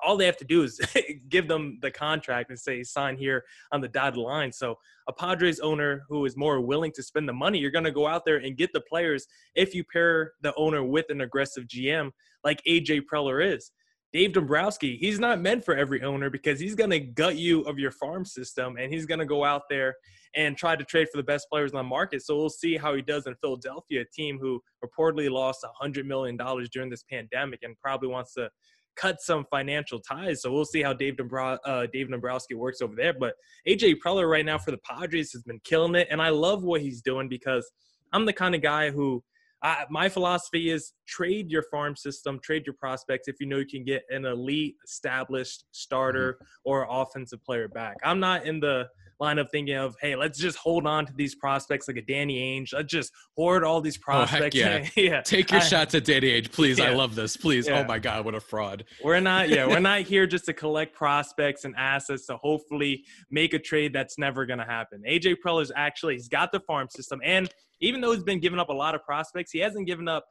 all 0.01 0.17
they 0.17 0.27
have 0.27 0.37
to 0.39 0.45
do 0.45 0.63
is 0.63 0.81
give 1.29 1.49
them 1.49 1.79
the 1.83 1.91
contract 1.91 2.51
and 2.51 2.59
say 2.59 2.83
sign 2.83 3.17
here 3.17 3.45
on 3.73 3.81
the 3.81 3.89
dotted 3.89 4.19
line. 4.19 4.53
So 4.53 4.79
a 5.09 5.13
Padres 5.13 5.61
owner 5.61 6.05
who 6.09 6.25
is 6.25 6.37
more 6.37 6.61
willing 6.61 6.93
to 6.93 7.03
spend 7.03 7.29
the 7.29 7.33
money, 7.33 7.59
you're 7.59 7.71
going 7.71 7.85
to 7.85 7.91
go 7.91 8.07
out 8.07 8.25
there 8.25 8.37
and 8.37 8.57
get 8.57 8.73
the 8.73 8.81
players 8.81 9.27
if 9.55 9.75
you 9.75 9.85
pair 9.85 10.33
the 10.43 10.55
owner 10.57 10.83
with 10.83 11.07
an 11.11 11.21
aggressive 11.21 11.65
GM 11.65 12.11
like 12.43 12.63
AJ 12.67 13.03
Preller 13.13 13.45
is. 13.55 13.71
Dave 14.15 14.33
Dombrowski, 14.33 14.97
he's 14.97 15.19
not 15.19 15.41
meant 15.41 15.65
for 15.65 15.75
every 15.75 16.01
owner 16.05 16.31
because 16.31 16.61
he's 16.61 16.77
going 16.77 16.91
to 16.91 17.01
gut 17.01 17.35
you 17.35 17.63
of 17.63 17.81
your 17.81 17.91
farm 17.91 18.25
system 18.25 18.77
and 18.79 18.95
he's 18.95 19.07
going 19.07 19.19
to 19.19 19.27
go 19.27 19.45
out 19.45 19.63
there 19.69 19.97
and 20.37 20.57
try 20.57 20.77
to 20.77 20.85
trade 20.85 21.09
for 21.11 21.17
the 21.17 21.25
best 21.25 21.49
players 21.51 21.73
on 21.73 21.79
the 21.79 21.89
market. 21.89 22.23
So 22.23 22.37
we'll 22.37 22.49
see 22.49 22.77
how 22.77 22.95
he 22.95 23.03
does 23.03 23.27
in 23.27 23.35
Philadelphia, 23.41 24.03
a 24.03 24.05
team 24.05 24.39
who 24.41 24.63
reportedly 24.85 25.29
lost 25.29 25.67
$100 25.83 26.05
million 26.05 26.39
during 26.73 26.91
this 26.91 27.03
pandemic 27.11 27.65
and 27.65 27.77
probably 27.81 28.09
wants 28.09 28.35
to 28.35 28.49
cut 28.95 29.21
some 29.21 29.47
financial 29.51 29.99
ties. 29.99 30.43
So 30.43 30.53
we'll 30.53 30.65
see 30.65 30.81
how 30.81 30.93
Dave, 30.93 31.17
uh, 31.35 31.87
Dave 31.93 32.09
Dombrowski 32.09 32.55
works 32.55 32.83
over 32.83 32.95
there. 32.95 33.15
But 33.19 33.35
AJ 33.67 33.97
Preller 33.97 34.31
right 34.31 34.47
now 34.47 34.59
for 34.59 34.71
the 34.71 34.79
Padres 34.79 35.33
has 35.33 35.43
been 35.43 35.61
killing 35.65 35.97
it. 35.97 36.07
And 36.13 36.23
I 36.23 36.29
love 36.29 36.63
what 36.63 36.83
he's 36.83 37.03
doing 37.03 37.29
because 37.29 37.69
I'm 38.13 38.27
the 38.27 38.33
kind 38.33 38.55
of 38.55 38.63
guy 38.63 38.91
who– 38.91 39.25
I, 39.65 39.87
my 39.89 40.11
philosophy 40.11 40.71
is 40.71 40.93
trade 41.09 41.51
your 41.51 41.65
farm 41.71 41.97
system, 41.97 42.39
trade 42.41 42.67
your 42.67 42.75
prospects 42.75 43.29
if 43.29 43.37
you 43.41 43.47
know 43.47 43.57
you 43.57 43.67
can 43.67 43.83
get 43.83 44.03
an 44.11 44.27
elite, 44.27 44.77
established 44.85 45.65
starter 45.73 46.35
mm-hmm. 46.35 46.45
or 46.65 46.87
offensive 46.89 47.43
player 47.43 47.67
back. 47.67 47.97
I'm 48.05 48.21
not 48.21 48.45
in 48.45 48.61
the 48.61 48.87
line 49.21 49.39
of 49.39 49.51
thinking 49.51 49.77
of, 49.77 49.97
hey, 50.01 50.17
let's 50.17 50.39
just 50.39 50.59
hold 50.59 50.87
on 50.87 51.07
to 51.07 51.13
these 51.15 51.35
prospects 51.35 51.89
like 51.89 51.97
a 51.97 52.03
Danny 52.03 52.39
Ainge. 52.39 52.73
Let's 52.73 52.93
just 52.93 53.13
hoard 53.37 53.65
all 53.65 53.81
these 53.81 53.99
prospects. 53.99 54.57
Oh, 54.57 54.59
yeah. 54.59 54.89
yeah. 54.97 55.21
Take 55.23 55.51
your 55.51 55.61
I, 55.61 55.65
shots 55.65 55.95
at 55.95 56.05
Danny 56.05 56.29
Ainge, 56.41 56.53
please. 56.53 56.79
Yeah. 56.79 56.91
I 56.91 56.95
love 56.95 57.15
this. 57.15 57.37
Please. 57.37 57.67
Yeah. 57.67 57.81
Oh 57.81 57.85
my 57.85 57.99
God, 57.99 58.25
what 58.25 58.35
a 58.35 58.41
fraud. 58.41 58.85
We're 59.03 59.21
not, 59.21 59.49
yeah, 59.49 59.67
we're 59.67 59.81
not 59.81 60.01
here 60.03 60.27
just 60.27 60.47
to 60.47 60.53
collect 60.53 60.95
prospects 60.95 61.65
and 61.65 61.75
assets 61.77 62.27
to 62.27 62.37
hopefully 62.37 63.05
make 63.31 63.55
a 63.55 63.59
trade 63.59 63.93
that's 63.93 64.19
never 64.19 64.47
gonna 64.47 64.67
happen. 64.67 65.03
AJ 65.09 65.37
Preller's 65.45 65.73
actually 65.75 66.15
he's 66.15 66.29
got 66.29 66.53
the 66.53 66.61
farm 66.61 66.89
system 66.89 67.21
and 67.25 67.49
even 67.81 68.01
though 68.01 68.13
he's 68.13 68.23
been 68.23 68.41
giving 68.41 68.59
up 68.59 68.69
a 68.69 68.73
lot 68.73 68.95
of 68.95 69.05
prospects, 69.05 69.51
he 69.53 69.59
hasn't 69.59 69.87
given 69.87 70.09
up. 70.09 70.25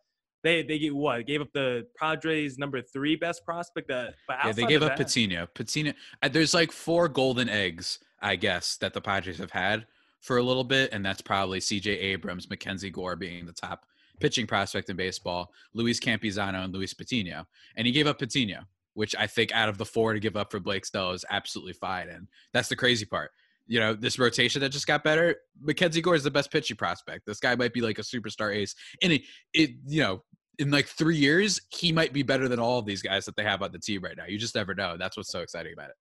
They 0.43 0.61
they 0.61 0.77
get 0.77 0.93
what? 0.93 1.25
Gave 1.25 1.41
up 1.41 1.47
the 1.53 1.87
Padres 1.97 2.57
number 2.57 2.81
three 2.81 3.15
best 3.15 3.45
prospect. 3.45 3.87
That 3.87 4.15
yeah, 4.29 4.51
they 4.51 4.65
gave 4.65 4.83
up 4.83 4.97
that, 4.97 4.97
Patino. 4.97 5.47
Patino. 5.53 5.93
Uh, 6.21 6.27
there's 6.27 6.53
like 6.53 6.71
four 6.71 7.07
golden 7.07 7.47
eggs, 7.47 7.99
I 8.23 8.37
guess, 8.37 8.77
that 8.77 8.93
the 8.93 9.01
Padres 9.01 9.37
have 9.37 9.51
had 9.51 9.85
for 10.21 10.37
a 10.37 10.43
little 10.43 10.63
bit, 10.63 10.93
and 10.93 11.05
that's 11.05 11.21
probably 11.21 11.59
C.J. 11.59 11.91
Abrams, 11.91 12.49
Mackenzie 12.49 12.89
Gore 12.89 13.17
being 13.17 13.45
the 13.45 13.51
top 13.51 13.85
pitching 14.19 14.47
prospect 14.47 14.89
in 14.89 14.95
baseball, 14.95 15.51
Luis 15.73 15.99
Campusano 15.99 16.63
and 16.63 16.73
Luis 16.73 16.93
Patino. 16.93 17.45
And 17.75 17.85
he 17.85 17.91
gave 17.91 18.07
up 18.07 18.19
Patino, 18.19 18.61
which 18.93 19.15
I 19.17 19.27
think 19.27 19.51
out 19.51 19.67
of 19.67 19.77
the 19.77 19.85
four 19.85 20.13
to 20.13 20.19
give 20.19 20.37
up 20.37 20.49
for 20.49 20.61
Blake 20.61 20.85
Snell 20.85 21.11
is 21.11 21.25
absolutely 21.29 21.73
fine. 21.73 22.07
And 22.07 22.27
that's 22.53 22.69
the 22.69 22.75
crazy 22.75 23.05
part. 23.05 23.31
You 23.67 23.79
know, 23.79 23.93
this 23.93 24.17
rotation 24.17 24.61
that 24.61 24.69
just 24.69 24.87
got 24.87 25.03
better. 25.03 25.35
Mackenzie 25.61 26.01
Gore 26.01 26.15
is 26.15 26.23
the 26.23 26.31
best 26.31 26.51
pitching 26.51 26.77
prospect. 26.77 27.25
This 27.25 27.39
guy 27.39 27.55
might 27.55 27.73
be 27.73 27.81
like 27.81 27.99
a 27.99 28.03
superstar 28.03 28.55
ace. 28.55 28.75
And 29.01 29.11
it, 29.11 29.23
it 29.53 29.71
you 29.85 30.01
know, 30.01 30.23
in 30.59 30.71
like 30.71 30.85
three 30.85 31.17
years, 31.17 31.59
he 31.69 31.91
might 31.91 32.13
be 32.13 32.23
better 32.23 32.47
than 32.47 32.59
all 32.59 32.79
of 32.79 32.85
these 32.85 33.01
guys 33.01 33.25
that 33.25 33.35
they 33.35 33.43
have 33.43 33.61
on 33.61 33.71
the 33.71 33.79
team 33.79 34.01
right 34.03 34.15
now. 34.15 34.25
You 34.25 34.37
just 34.37 34.55
never 34.55 34.73
know. 34.73 34.95
That's 34.97 35.17
what's 35.17 35.31
so 35.31 35.39
exciting 35.39 35.73
about 35.73 35.89
it. 35.89 35.95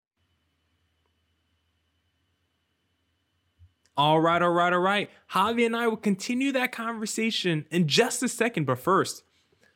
All 3.99 4.21
right, 4.21 4.41
all 4.41 4.51
right, 4.51 4.71
all 4.71 4.79
right. 4.79 5.09
Javi 5.33 5.65
and 5.65 5.75
I 5.75 5.89
will 5.89 5.97
continue 5.97 6.53
that 6.53 6.71
conversation 6.71 7.65
in 7.69 7.89
just 7.89 8.23
a 8.23 8.29
second, 8.29 8.63
but 8.63 8.79
first, 8.79 9.23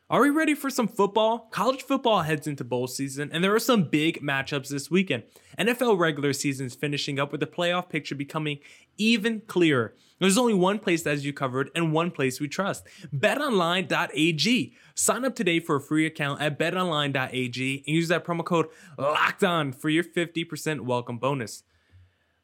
are 0.10 0.22
we 0.22 0.30
ready 0.30 0.56
for 0.56 0.70
some 0.70 0.88
football? 0.88 1.50
College 1.52 1.84
football 1.84 2.22
heads 2.22 2.48
into 2.48 2.64
bowl 2.64 2.88
season, 2.88 3.30
and 3.34 3.44
there 3.44 3.54
are 3.54 3.60
some 3.60 3.84
big 3.84 4.22
matchups 4.22 4.70
this 4.70 4.90
weekend. 4.90 5.24
NFL 5.60 6.00
regular 6.00 6.32
season 6.32 6.68
is 6.68 6.74
finishing 6.74 7.20
up 7.20 7.34
with 7.34 7.42
the 7.42 7.48
playoff 7.48 7.90
picture 7.90 8.16
becoming 8.16 8.60
even 8.98 9.42
clearer. 9.42 9.94
There's 10.20 10.38
only 10.38 10.54
one 10.54 10.80
place 10.80 11.04
that 11.04 11.22
you 11.22 11.34
covered 11.34 11.70
and 11.76 11.92
one 11.92 12.10
place 12.10 12.40
we 12.40 12.48
trust 12.48 12.88
betonline.ag. 13.14 14.74
Sign 14.96 15.26
up 15.26 15.36
today 15.36 15.60
for 15.60 15.76
a 15.76 15.82
free 15.82 16.06
account 16.06 16.40
at 16.40 16.58
betonline.ag 16.58 17.84
and 17.86 17.94
use 17.94 18.08
that 18.08 18.24
promo 18.24 18.46
code 18.46 18.68
LOCKED 18.98 19.44
ON 19.44 19.74
for 19.74 19.90
your 19.90 20.06
50% 20.06 20.80
welcome 20.80 21.18
bonus. 21.18 21.64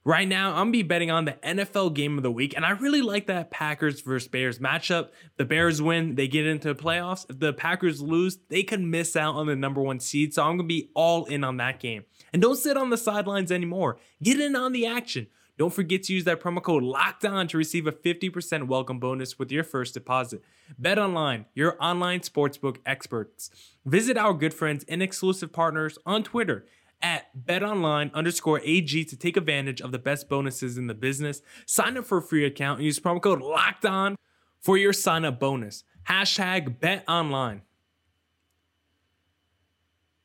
Right 0.06 0.27
now, 0.29 0.51
I'm 0.51 0.68
gonna 0.68 0.72
be 0.72 0.84
betting 0.84 1.12
on 1.12 1.25
the 1.25 1.34
NFL 1.44 1.94
game 1.94 2.15
of 2.15 2.24
the 2.24 2.32
week, 2.32 2.56
and 2.56 2.65
I 2.65 2.70
really 2.72 3.01
like 3.01 3.27
that 3.27 3.51
Packers 3.51 4.00
versus 4.00 4.29
Bears 4.29 4.58
matchup. 4.58 5.10
The 5.36 5.44
Bears 5.44 5.82
win, 5.82 6.15
they 6.15 6.29
get 6.29 6.48
into 6.48 6.74
the 6.74 6.82
playoffs. 6.82 7.29
If 7.29 7.39
the 7.39 7.51
Packers 7.51 8.01
lose, 8.01 8.38
they 8.48 8.63
could 8.63 8.79
miss 8.79 9.18
out 9.18 9.36
on 9.36 9.48
the 9.48 9.58
number 9.58 9.82
one 9.82 10.00
seed. 10.00 10.34
So 10.34 10.44
I'm 10.44 10.56
gonna 10.56 10.68
be 10.68 10.89
all 10.96 11.25
in 11.25 11.44
on 11.44 11.58
that 11.58 11.82
game. 11.82 12.06
And 12.32 12.41
don't 12.41 12.56
sit 12.56 12.77
on 12.77 12.91
the 12.91 12.98
sidelines 12.98 13.51
anymore. 13.51 14.00
Get 14.24 14.39
in 14.39 14.56
on 14.56 14.72
the 14.72 14.86
action. 14.86 15.27
Don't 15.58 15.74
forget 15.74 16.03
to 16.03 16.13
use 16.13 16.24
that 16.24 16.39
promo 16.39 16.63
code 16.63 16.84
locked 16.84 17.25
on 17.25 17.50
to 17.50 17.58
receive 17.58 17.86
a 17.86 17.91
50% 17.91 18.68
welcome 18.68 18.98
bonus 18.98 19.38
with 19.38 19.51
your 19.51 19.65
first 19.65 19.94
deposit. 19.94 20.41
Bet 20.77 20.98
online, 20.98 21.48
your 21.53 21.75
online 21.84 22.22
sportsbook 22.22 22.77
experts. 22.86 23.50
Visit 23.86 24.18
our 24.18 24.34
good 24.34 24.53
friends 24.53 24.86
and 24.88 25.03
exclusive 25.03 25.51
partners 25.51 25.98
on 26.06 26.24
Twitter 26.24 26.65
at 27.01 27.46
betonline 27.46 28.13
underscore 28.13 28.60
AG 28.63 29.03
to 29.06 29.18
take 29.18 29.38
advantage 29.38 29.82
of 29.82 29.91
the 29.91 30.00
best 30.00 30.29
bonuses 30.29 30.77
in 30.77 30.88
the 30.88 30.94
business. 30.94 31.41
Sign 31.65 31.98
up 31.98 32.06
for 32.06 32.18
a 32.18 32.22
free 32.22 32.46
account 32.46 32.79
and 32.79 32.86
use 32.86 33.00
promo 33.00 33.22
code 33.22 33.41
locked 33.41 33.86
on 33.86 34.15
for 34.60 34.77
your 34.77 34.94
sign 34.94 35.25
up 35.25 35.39
bonus. 35.39 35.84
Hashtag 36.08 36.79
bet 36.79 37.03
online. 37.08 37.62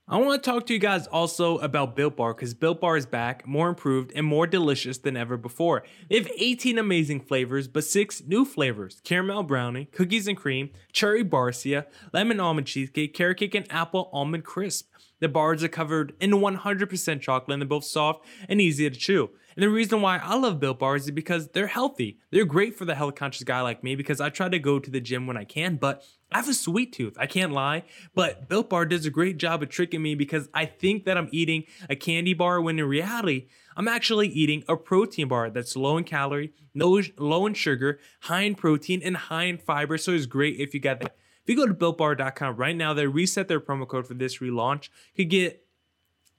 I 0.06 0.18
want 0.18 0.42
to 0.42 0.50
talk 0.50 0.66
to 0.66 0.74
you 0.74 0.78
guys 0.78 1.06
also 1.06 1.56
about 1.58 1.96
Built 1.96 2.16
Bar 2.16 2.34
because 2.34 2.52
Built 2.52 2.78
Bar 2.78 2.98
is 2.98 3.06
back, 3.06 3.46
more 3.46 3.70
improved, 3.70 4.12
and 4.14 4.26
more 4.26 4.46
delicious 4.46 4.98
than 4.98 5.16
ever 5.16 5.38
before. 5.38 5.82
They 6.10 6.18
have 6.18 6.30
18 6.36 6.76
amazing 6.76 7.20
flavors, 7.20 7.68
but 7.68 7.84
six 7.84 8.22
new 8.22 8.44
flavors 8.44 9.00
caramel 9.02 9.44
brownie, 9.44 9.86
cookies 9.86 10.28
and 10.28 10.36
cream, 10.36 10.68
cherry 10.92 11.24
barcia, 11.24 11.86
lemon 12.12 12.38
almond 12.38 12.66
cheesecake, 12.66 13.14
carrot 13.14 13.38
cake, 13.38 13.54
and 13.54 13.66
apple 13.72 14.10
almond 14.12 14.44
crisp. 14.44 14.90
The 15.20 15.28
bars 15.30 15.64
are 15.64 15.68
covered 15.68 16.12
in 16.20 16.32
100% 16.32 17.20
chocolate 17.22 17.54
and 17.54 17.62
they're 17.62 17.66
both 17.66 17.84
soft 17.84 18.26
and 18.46 18.60
easy 18.60 18.90
to 18.90 18.94
chew. 18.94 19.30
And 19.56 19.62
the 19.62 19.68
reason 19.68 20.00
why 20.00 20.18
I 20.18 20.36
love 20.36 20.60
Built 20.60 20.78
Bars 20.78 21.04
is 21.04 21.10
because 21.10 21.48
they're 21.48 21.66
healthy. 21.66 22.18
They're 22.30 22.44
great 22.44 22.76
for 22.76 22.84
the 22.84 22.94
health 22.94 23.14
conscious 23.14 23.44
guy 23.44 23.60
like 23.60 23.84
me 23.84 23.94
because 23.94 24.20
I 24.20 24.30
try 24.30 24.48
to 24.48 24.58
go 24.58 24.78
to 24.78 24.90
the 24.90 25.00
gym 25.00 25.26
when 25.26 25.36
I 25.36 25.44
can, 25.44 25.76
but 25.76 26.04
I 26.32 26.38
have 26.38 26.48
a 26.48 26.54
sweet 26.54 26.92
tooth. 26.92 27.16
I 27.18 27.26
can't 27.26 27.52
lie. 27.52 27.84
But 28.14 28.48
Built 28.48 28.68
Bar 28.68 28.86
does 28.86 29.06
a 29.06 29.10
great 29.10 29.36
job 29.36 29.62
of 29.62 29.68
tricking 29.68 30.02
me 30.02 30.14
because 30.14 30.48
I 30.52 30.66
think 30.66 31.04
that 31.04 31.16
I'm 31.16 31.28
eating 31.30 31.64
a 31.88 31.96
candy 31.96 32.34
bar 32.34 32.60
when 32.60 32.78
in 32.78 32.84
reality, 32.86 33.46
I'm 33.76 33.88
actually 33.88 34.28
eating 34.28 34.64
a 34.68 34.76
protein 34.76 35.28
bar 35.28 35.50
that's 35.50 35.76
low 35.76 35.96
in 35.96 36.04
calorie, 36.04 36.52
no, 36.74 37.00
low 37.18 37.46
in 37.46 37.54
sugar, 37.54 38.00
high 38.22 38.42
in 38.42 38.54
protein, 38.54 39.00
and 39.04 39.16
high 39.16 39.44
in 39.44 39.58
fiber. 39.58 39.98
So 39.98 40.12
it's 40.12 40.26
great 40.26 40.58
if 40.58 40.74
you 40.74 40.80
got 40.80 41.00
that. 41.00 41.16
If 41.44 41.50
you 41.50 41.56
go 41.56 41.66
to 41.66 41.74
builtbar.com 41.74 42.56
right 42.56 42.74
now, 42.74 42.94
they 42.94 43.06
reset 43.06 43.48
their 43.48 43.60
promo 43.60 43.86
code 43.86 44.06
for 44.06 44.14
this 44.14 44.38
relaunch. 44.38 44.88
You 45.14 45.24
could 45.24 45.30
get 45.30 45.63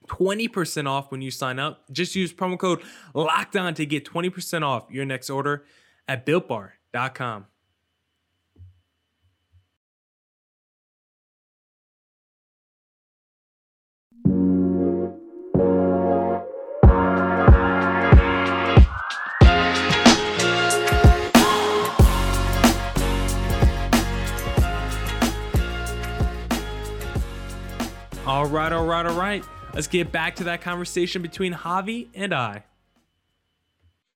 20% 0.06 0.88
off 0.88 1.10
when 1.10 1.22
you 1.22 1.30
sign 1.30 1.58
up. 1.58 1.84
Just 1.92 2.14
use 2.14 2.32
promo 2.32 2.58
code 2.58 2.82
locked 3.14 3.56
on 3.56 3.74
to 3.74 3.86
get 3.86 4.04
20% 4.04 4.62
off 4.62 4.84
your 4.90 5.04
next 5.04 5.30
order 5.30 5.64
at 6.08 6.24
builtbar.com. 6.26 7.46
All 28.26 28.46
right, 28.46 28.72
all 28.72 28.84
right, 28.84 29.06
all 29.06 29.16
right. 29.16 29.44
Let's 29.76 29.88
get 29.88 30.10
back 30.10 30.36
to 30.36 30.44
that 30.44 30.62
conversation 30.62 31.20
between 31.20 31.52
Javi 31.52 32.08
and 32.14 32.32
I. 32.32 32.64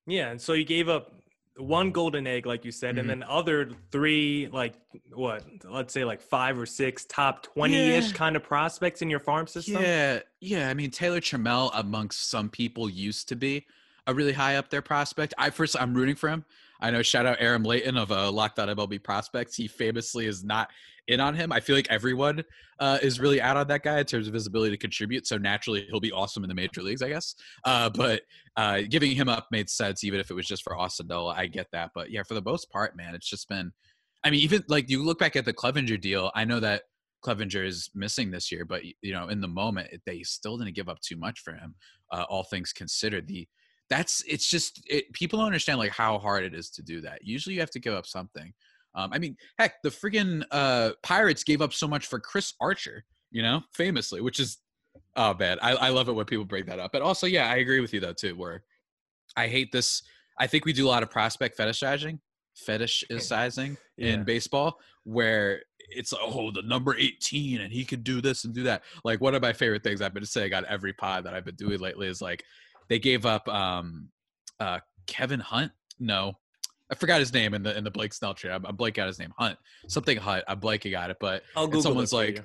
Yeah, 0.07 0.31
and 0.31 0.41
so 0.41 0.53
you 0.53 0.65
gave 0.65 0.89
up 0.89 1.13
one 1.55 1.91
golden 1.91 2.25
egg, 2.25 2.47
like 2.47 2.65
you 2.65 2.71
said, 2.71 2.95
mm-hmm. 2.95 3.01
and 3.01 3.09
then 3.21 3.23
other 3.29 3.69
three, 3.91 4.49
like 4.51 4.73
what, 5.13 5.43
let's 5.63 5.93
say 5.93 6.03
like 6.03 6.19
five 6.19 6.57
or 6.57 6.65
six 6.65 7.05
top 7.05 7.43
20 7.43 7.75
ish 7.75 8.07
yeah. 8.07 8.13
kind 8.13 8.35
of 8.35 8.41
prospects 8.41 9.03
in 9.03 9.09
your 9.11 9.19
farm 9.19 9.45
system? 9.45 9.83
Yeah, 9.83 10.21
yeah. 10.39 10.67
I 10.67 10.73
mean, 10.73 10.89
Taylor 10.89 11.21
Trammell, 11.21 11.69
amongst 11.75 12.31
some 12.31 12.49
people, 12.49 12.89
used 12.89 13.29
to 13.29 13.35
be 13.35 13.67
a 14.07 14.15
really 14.15 14.33
high 14.33 14.55
up 14.55 14.71
there 14.71 14.81
prospect. 14.81 15.35
I 15.37 15.51
first, 15.51 15.79
I'm 15.79 15.93
rooting 15.93 16.15
for 16.15 16.29
him. 16.29 16.43
I 16.79 16.89
know, 16.89 17.03
shout 17.03 17.27
out 17.27 17.37
Aaron 17.39 17.61
Layton 17.61 17.97
of 17.97 18.11
uh, 18.11 18.31
Locked 18.31 18.57
On 18.57 18.67
MLB 18.67 19.03
Prospects. 19.03 19.55
He 19.55 19.67
famously 19.67 20.25
is 20.25 20.43
not 20.43 20.71
in 21.07 21.19
on 21.19 21.35
him. 21.35 21.51
I 21.51 21.59
feel 21.59 21.75
like 21.75 21.87
everyone 21.89 22.43
uh, 22.79 22.99
is 23.01 23.19
really 23.19 23.41
out 23.41 23.57
on 23.57 23.67
that 23.67 23.83
guy 23.83 23.99
in 23.99 24.05
terms 24.05 24.27
of 24.27 24.33
his 24.33 24.47
ability 24.47 24.71
to 24.71 24.77
contribute. 24.77 25.27
So 25.27 25.37
naturally, 25.37 25.87
he'll 25.89 25.99
be 25.99 26.11
awesome 26.11 26.43
in 26.43 26.49
the 26.49 26.55
major 26.55 26.81
leagues, 26.81 27.01
I 27.01 27.09
guess. 27.09 27.35
Uh, 27.65 27.89
but 27.89 28.21
uh, 28.55 28.81
giving 28.89 29.11
him 29.11 29.29
up 29.29 29.47
made 29.51 29.69
sense, 29.69 30.03
even 30.03 30.19
if 30.19 30.29
it 30.29 30.33
was 30.33 30.47
just 30.47 30.63
for 30.63 30.77
Austin 30.77 31.07
Nola. 31.07 31.35
I 31.37 31.47
get 31.47 31.67
that. 31.71 31.91
But 31.93 32.11
yeah, 32.11 32.23
for 32.23 32.33
the 32.33 32.41
most 32.41 32.69
part, 32.71 32.95
man, 32.95 33.15
it's 33.15 33.29
just 33.29 33.47
been. 33.49 33.71
I 34.23 34.29
mean, 34.29 34.41
even 34.41 34.63
like 34.67 34.89
you 34.89 35.03
look 35.03 35.19
back 35.19 35.35
at 35.35 35.45
the 35.45 35.53
Clevinger 35.53 35.99
deal. 35.99 36.31
I 36.35 36.45
know 36.45 36.59
that 36.59 36.83
Clevinger 37.25 37.65
is 37.65 37.89
missing 37.95 38.31
this 38.31 38.51
year, 38.51 38.65
but 38.65 38.83
you 39.01 39.13
know, 39.13 39.29
in 39.29 39.41
the 39.41 39.47
moment, 39.47 39.89
they 40.05 40.23
still 40.23 40.57
didn't 40.57 40.75
give 40.75 40.89
up 40.89 40.99
too 41.01 41.15
much 41.17 41.39
for 41.39 41.53
him. 41.53 41.75
Uh, 42.11 42.25
all 42.29 42.43
things 42.43 42.73
considered, 42.73 43.27
the 43.27 43.47
that's 43.89 44.23
it's 44.25 44.47
just 44.49 44.81
it, 44.87 45.11
people 45.11 45.37
don't 45.37 45.47
understand 45.47 45.77
like 45.77 45.91
how 45.91 46.17
hard 46.17 46.45
it 46.45 46.53
is 46.53 46.69
to 46.71 46.81
do 46.81 47.01
that. 47.01 47.19
Usually, 47.23 47.55
you 47.55 47.59
have 47.59 47.71
to 47.71 47.79
give 47.79 47.93
up 47.93 48.05
something. 48.05 48.53
Um, 48.95 49.11
I 49.13 49.19
mean, 49.19 49.37
heck, 49.57 49.81
the 49.83 49.89
friggin' 49.89 50.43
uh, 50.51 50.91
Pirates 51.03 51.43
gave 51.43 51.61
up 51.61 51.73
so 51.73 51.87
much 51.87 52.07
for 52.07 52.19
Chris 52.19 52.53
Archer, 52.59 53.05
you 53.31 53.41
know, 53.41 53.61
famously, 53.73 54.21
which 54.21 54.39
is 54.39 54.57
oh 55.15 55.33
man, 55.33 55.57
I, 55.61 55.73
I 55.73 55.89
love 55.89 56.09
it 56.09 56.13
when 56.13 56.25
people 56.25 56.45
bring 56.45 56.65
that 56.65 56.79
up. 56.79 56.91
But 56.91 57.01
also, 57.01 57.27
yeah, 57.27 57.49
I 57.49 57.57
agree 57.57 57.79
with 57.79 57.93
you 57.93 57.99
though 57.99 58.13
too. 58.13 58.35
Where 58.35 58.63
I 59.35 59.47
hate 59.47 59.71
this. 59.71 60.03
I 60.39 60.47
think 60.47 60.65
we 60.65 60.73
do 60.73 60.87
a 60.87 60.89
lot 60.89 61.03
of 61.03 61.11
prospect 61.11 61.57
fetishizing, 61.57 62.19
fetishizing 62.67 63.77
yeah. 63.97 64.13
in 64.13 64.23
baseball, 64.23 64.77
where 65.03 65.61
it's 65.93 66.13
oh 66.13 66.51
the 66.51 66.61
number 66.61 66.95
18 66.97 67.61
and 67.61 67.71
he 67.71 67.83
could 67.83 68.03
do 68.03 68.21
this 68.21 68.45
and 68.45 68.53
do 68.53 68.63
that. 68.63 68.83
Like 69.03 69.21
one 69.21 69.35
of 69.35 69.41
my 69.41 69.53
favorite 69.53 69.83
things 69.83 70.01
I've 70.01 70.13
been 70.13 70.25
saying 70.25 70.53
on 70.53 70.65
every 70.67 70.93
pod 70.93 71.25
that 71.25 71.33
I've 71.33 71.45
been 71.45 71.55
doing 71.55 71.79
lately 71.79 72.07
is 72.07 72.21
like 72.21 72.43
they 72.89 72.99
gave 72.99 73.25
up 73.25 73.47
um 73.49 74.09
uh 74.59 74.79
Kevin 75.07 75.39
Hunt. 75.39 75.71
No, 75.99 76.33
I 76.91 76.95
forgot 76.95 77.19
his 77.19 77.33
name 77.33 77.53
in 77.53 77.63
the 77.63 77.75
in 77.77 77.83
the 77.83 77.91
Blake 77.91 78.13
Snell 78.13 78.33
trade. 78.33 78.51
I'm, 78.51 78.65
I'm 78.65 78.77
blanking 78.77 78.99
out 78.99 79.07
his 79.07 79.19
name. 79.19 79.33
Hunt 79.37 79.57
something 79.87 80.17
Hunt. 80.17 80.43
I'm 80.47 80.59
blanking 80.59 80.93
out 80.93 81.09
it, 81.09 81.17
but 81.19 81.43
someone's 81.81 82.13
like. 82.13 82.43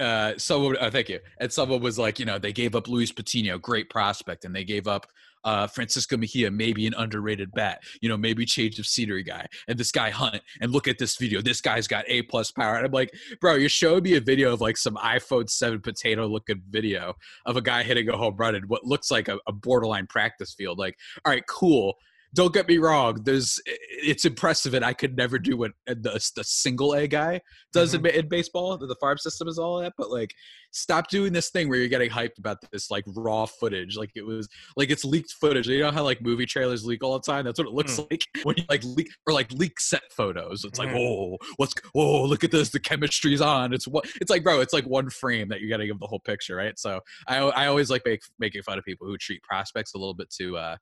Uh, 0.00 0.36
someone, 0.36 0.76
oh, 0.80 0.90
thank 0.90 1.08
you. 1.08 1.20
And 1.38 1.52
someone 1.52 1.80
was 1.80 2.00
like, 2.00 2.18
you 2.18 2.26
know, 2.26 2.36
they 2.36 2.52
gave 2.52 2.74
up 2.74 2.88
Luis 2.88 3.12
Patino, 3.12 3.58
great 3.58 3.88
prospect, 3.88 4.44
and 4.44 4.52
they 4.52 4.64
gave 4.64 4.88
up 4.88 5.06
uh, 5.44 5.66
Francisco 5.66 6.16
Mejia, 6.16 6.50
maybe 6.50 6.86
an 6.86 6.94
underrated 6.94 7.52
bat, 7.52 7.82
you 8.00 8.08
know, 8.08 8.16
maybe 8.16 8.44
change 8.44 8.78
of 8.78 8.86
scenery 8.86 9.22
guy. 9.22 9.46
And 9.68 9.78
this 9.78 9.92
guy 9.92 10.10
Hunt, 10.10 10.42
and 10.60 10.72
look 10.72 10.88
at 10.88 10.98
this 10.98 11.16
video. 11.16 11.40
This 11.40 11.60
guy's 11.60 11.86
got 11.86 12.04
A 12.08 12.22
plus 12.22 12.50
power. 12.50 12.76
And 12.76 12.86
I'm 12.86 12.92
like, 12.92 13.12
bro, 13.40 13.54
you're 13.54 13.68
showing 13.68 14.02
me 14.02 14.16
a 14.16 14.20
video 14.20 14.52
of 14.52 14.60
like 14.60 14.76
some 14.76 14.96
iPhone 14.96 15.48
7 15.48 15.80
potato 15.80 16.26
looking 16.26 16.62
video 16.70 17.14
of 17.46 17.56
a 17.56 17.62
guy 17.62 17.82
hitting 17.82 18.08
a 18.08 18.16
home 18.16 18.36
run 18.36 18.54
in 18.54 18.64
what 18.64 18.84
looks 18.84 19.10
like 19.10 19.28
a, 19.28 19.38
a 19.46 19.52
borderline 19.52 20.06
practice 20.06 20.54
field. 20.54 20.78
Like, 20.78 20.96
all 21.24 21.32
right, 21.32 21.44
cool 21.46 21.94
don't 22.34 22.52
get 22.52 22.68
me 22.68 22.78
wrong 22.78 23.20
there's 23.24 23.60
it's 23.66 24.24
impressive, 24.24 24.74
and 24.74 24.84
I 24.84 24.92
could 24.92 25.16
never 25.16 25.38
do 25.38 25.56
what 25.56 25.72
the, 25.86 26.30
the 26.36 26.44
single 26.44 26.94
A 26.94 27.06
guy 27.06 27.40
does 27.72 27.94
mm-hmm. 27.94 28.06
in, 28.06 28.14
in, 28.14 28.28
baseball. 28.28 28.76
The 28.76 28.96
farm 29.00 29.18
system 29.18 29.48
is 29.48 29.58
all 29.58 29.80
that, 29.80 29.94
but 29.96 30.10
like, 30.10 30.34
stop 30.72 31.08
doing 31.08 31.32
this 31.32 31.50
thing 31.50 31.68
where 31.68 31.78
you're 31.78 31.88
getting 31.88 32.10
hyped 32.10 32.38
about 32.38 32.58
this 32.70 32.90
like 32.90 33.04
raw 33.06 33.46
footage. 33.46 33.96
Like 33.96 34.10
it 34.14 34.26
was 34.26 34.48
like 34.76 34.90
it's 34.90 35.04
leaked 35.04 35.32
footage. 35.32 35.68
You 35.68 35.80
know 35.80 35.90
how 35.90 36.04
like 36.04 36.22
movie 36.22 36.46
trailers 36.46 36.84
leak 36.84 37.02
all 37.02 37.18
the 37.18 37.32
time. 37.32 37.44
That's 37.44 37.58
what 37.58 37.68
it 37.68 37.74
looks 37.74 37.98
mm. 37.98 38.10
like 38.10 38.24
when 38.44 38.56
you 38.58 38.64
like 38.68 38.84
leak 38.84 39.08
or 39.26 39.32
like 39.32 39.50
leak 39.52 39.80
set 39.80 40.02
photos. 40.10 40.64
It's 40.64 40.78
mm-hmm. 40.78 40.94
like 40.94 41.00
oh, 41.00 41.38
what's 41.56 41.74
oh 41.94 42.24
look 42.24 42.44
at 42.44 42.50
this, 42.50 42.70
the 42.70 42.80
chemistry's 42.80 43.40
on. 43.40 43.72
It's 43.72 43.88
what 43.88 44.06
it's 44.20 44.30
like, 44.30 44.44
bro. 44.44 44.60
It's 44.60 44.74
like 44.74 44.84
one 44.84 45.10
frame 45.10 45.48
that 45.48 45.60
you 45.60 45.68
got 45.68 45.78
to 45.78 45.86
give 45.86 45.98
the 45.98 46.06
whole 46.06 46.20
picture, 46.20 46.56
right? 46.56 46.78
So 46.78 47.00
I 47.26 47.38
I 47.38 47.66
always 47.66 47.90
like 47.90 48.02
make, 48.04 48.20
making 48.38 48.62
fun 48.62 48.78
of 48.78 48.84
people 48.84 49.06
who 49.06 49.16
treat 49.16 49.42
prospects 49.42 49.94
a 49.94 49.98
little 49.98 50.14
bit 50.14 50.30
too. 50.30 50.56
uh 50.56 50.76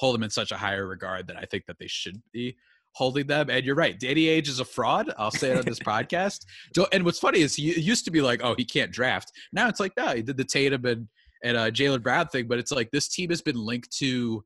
hold 0.00 0.14
them 0.14 0.22
in 0.22 0.30
such 0.30 0.50
a 0.50 0.56
higher 0.56 0.86
regard 0.86 1.26
that 1.26 1.36
I 1.36 1.44
think 1.44 1.66
that 1.66 1.78
they 1.78 1.86
should 1.86 2.20
be 2.32 2.56
holding 2.92 3.26
them. 3.26 3.50
And 3.50 3.66
you're 3.66 3.74
right, 3.74 4.00
Danny 4.00 4.24
Ainge 4.24 4.48
is 4.48 4.58
a 4.58 4.64
fraud. 4.64 5.12
I'll 5.18 5.30
say 5.30 5.50
it 5.50 5.58
on 5.58 5.64
this 5.66 5.78
podcast. 5.92 6.46
And 6.90 7.04
what's 7.04 7.18
funny 7.18 7.40
is 7.40 7.54
he 7.54 7.78
used 7.78 8.06
to 8.06 8.10
be 8.10 8.22
like, 8.22 8.40
oh, 8.42 8.54
he 8.56 8.64
can't 8.64 8.90
draft. 8.90 9.30
Now 9.52 9.68
it's 9.68 9.78
like, 9.78 9.92
no, 9.98 10.08
he 10.08 10.22
did 10.22 10.38
the 10.38 10.44
Tatum 10.44 10.84
and 10.86 11.08
and 11.42 11.56
uh, 11.56 11.70
Jaylen 11.70 12.02
Brown 12.02 12.26
thing, 12.26 12.48
but 12.48 12.58
it's 12.58 12.70
like 12.70 12.90
this 12.90 13.08
team 13.08 13.30
has 13.30 13.40
been 13.42 13.56
linked 13.56 13.90
to. 13.98 14.44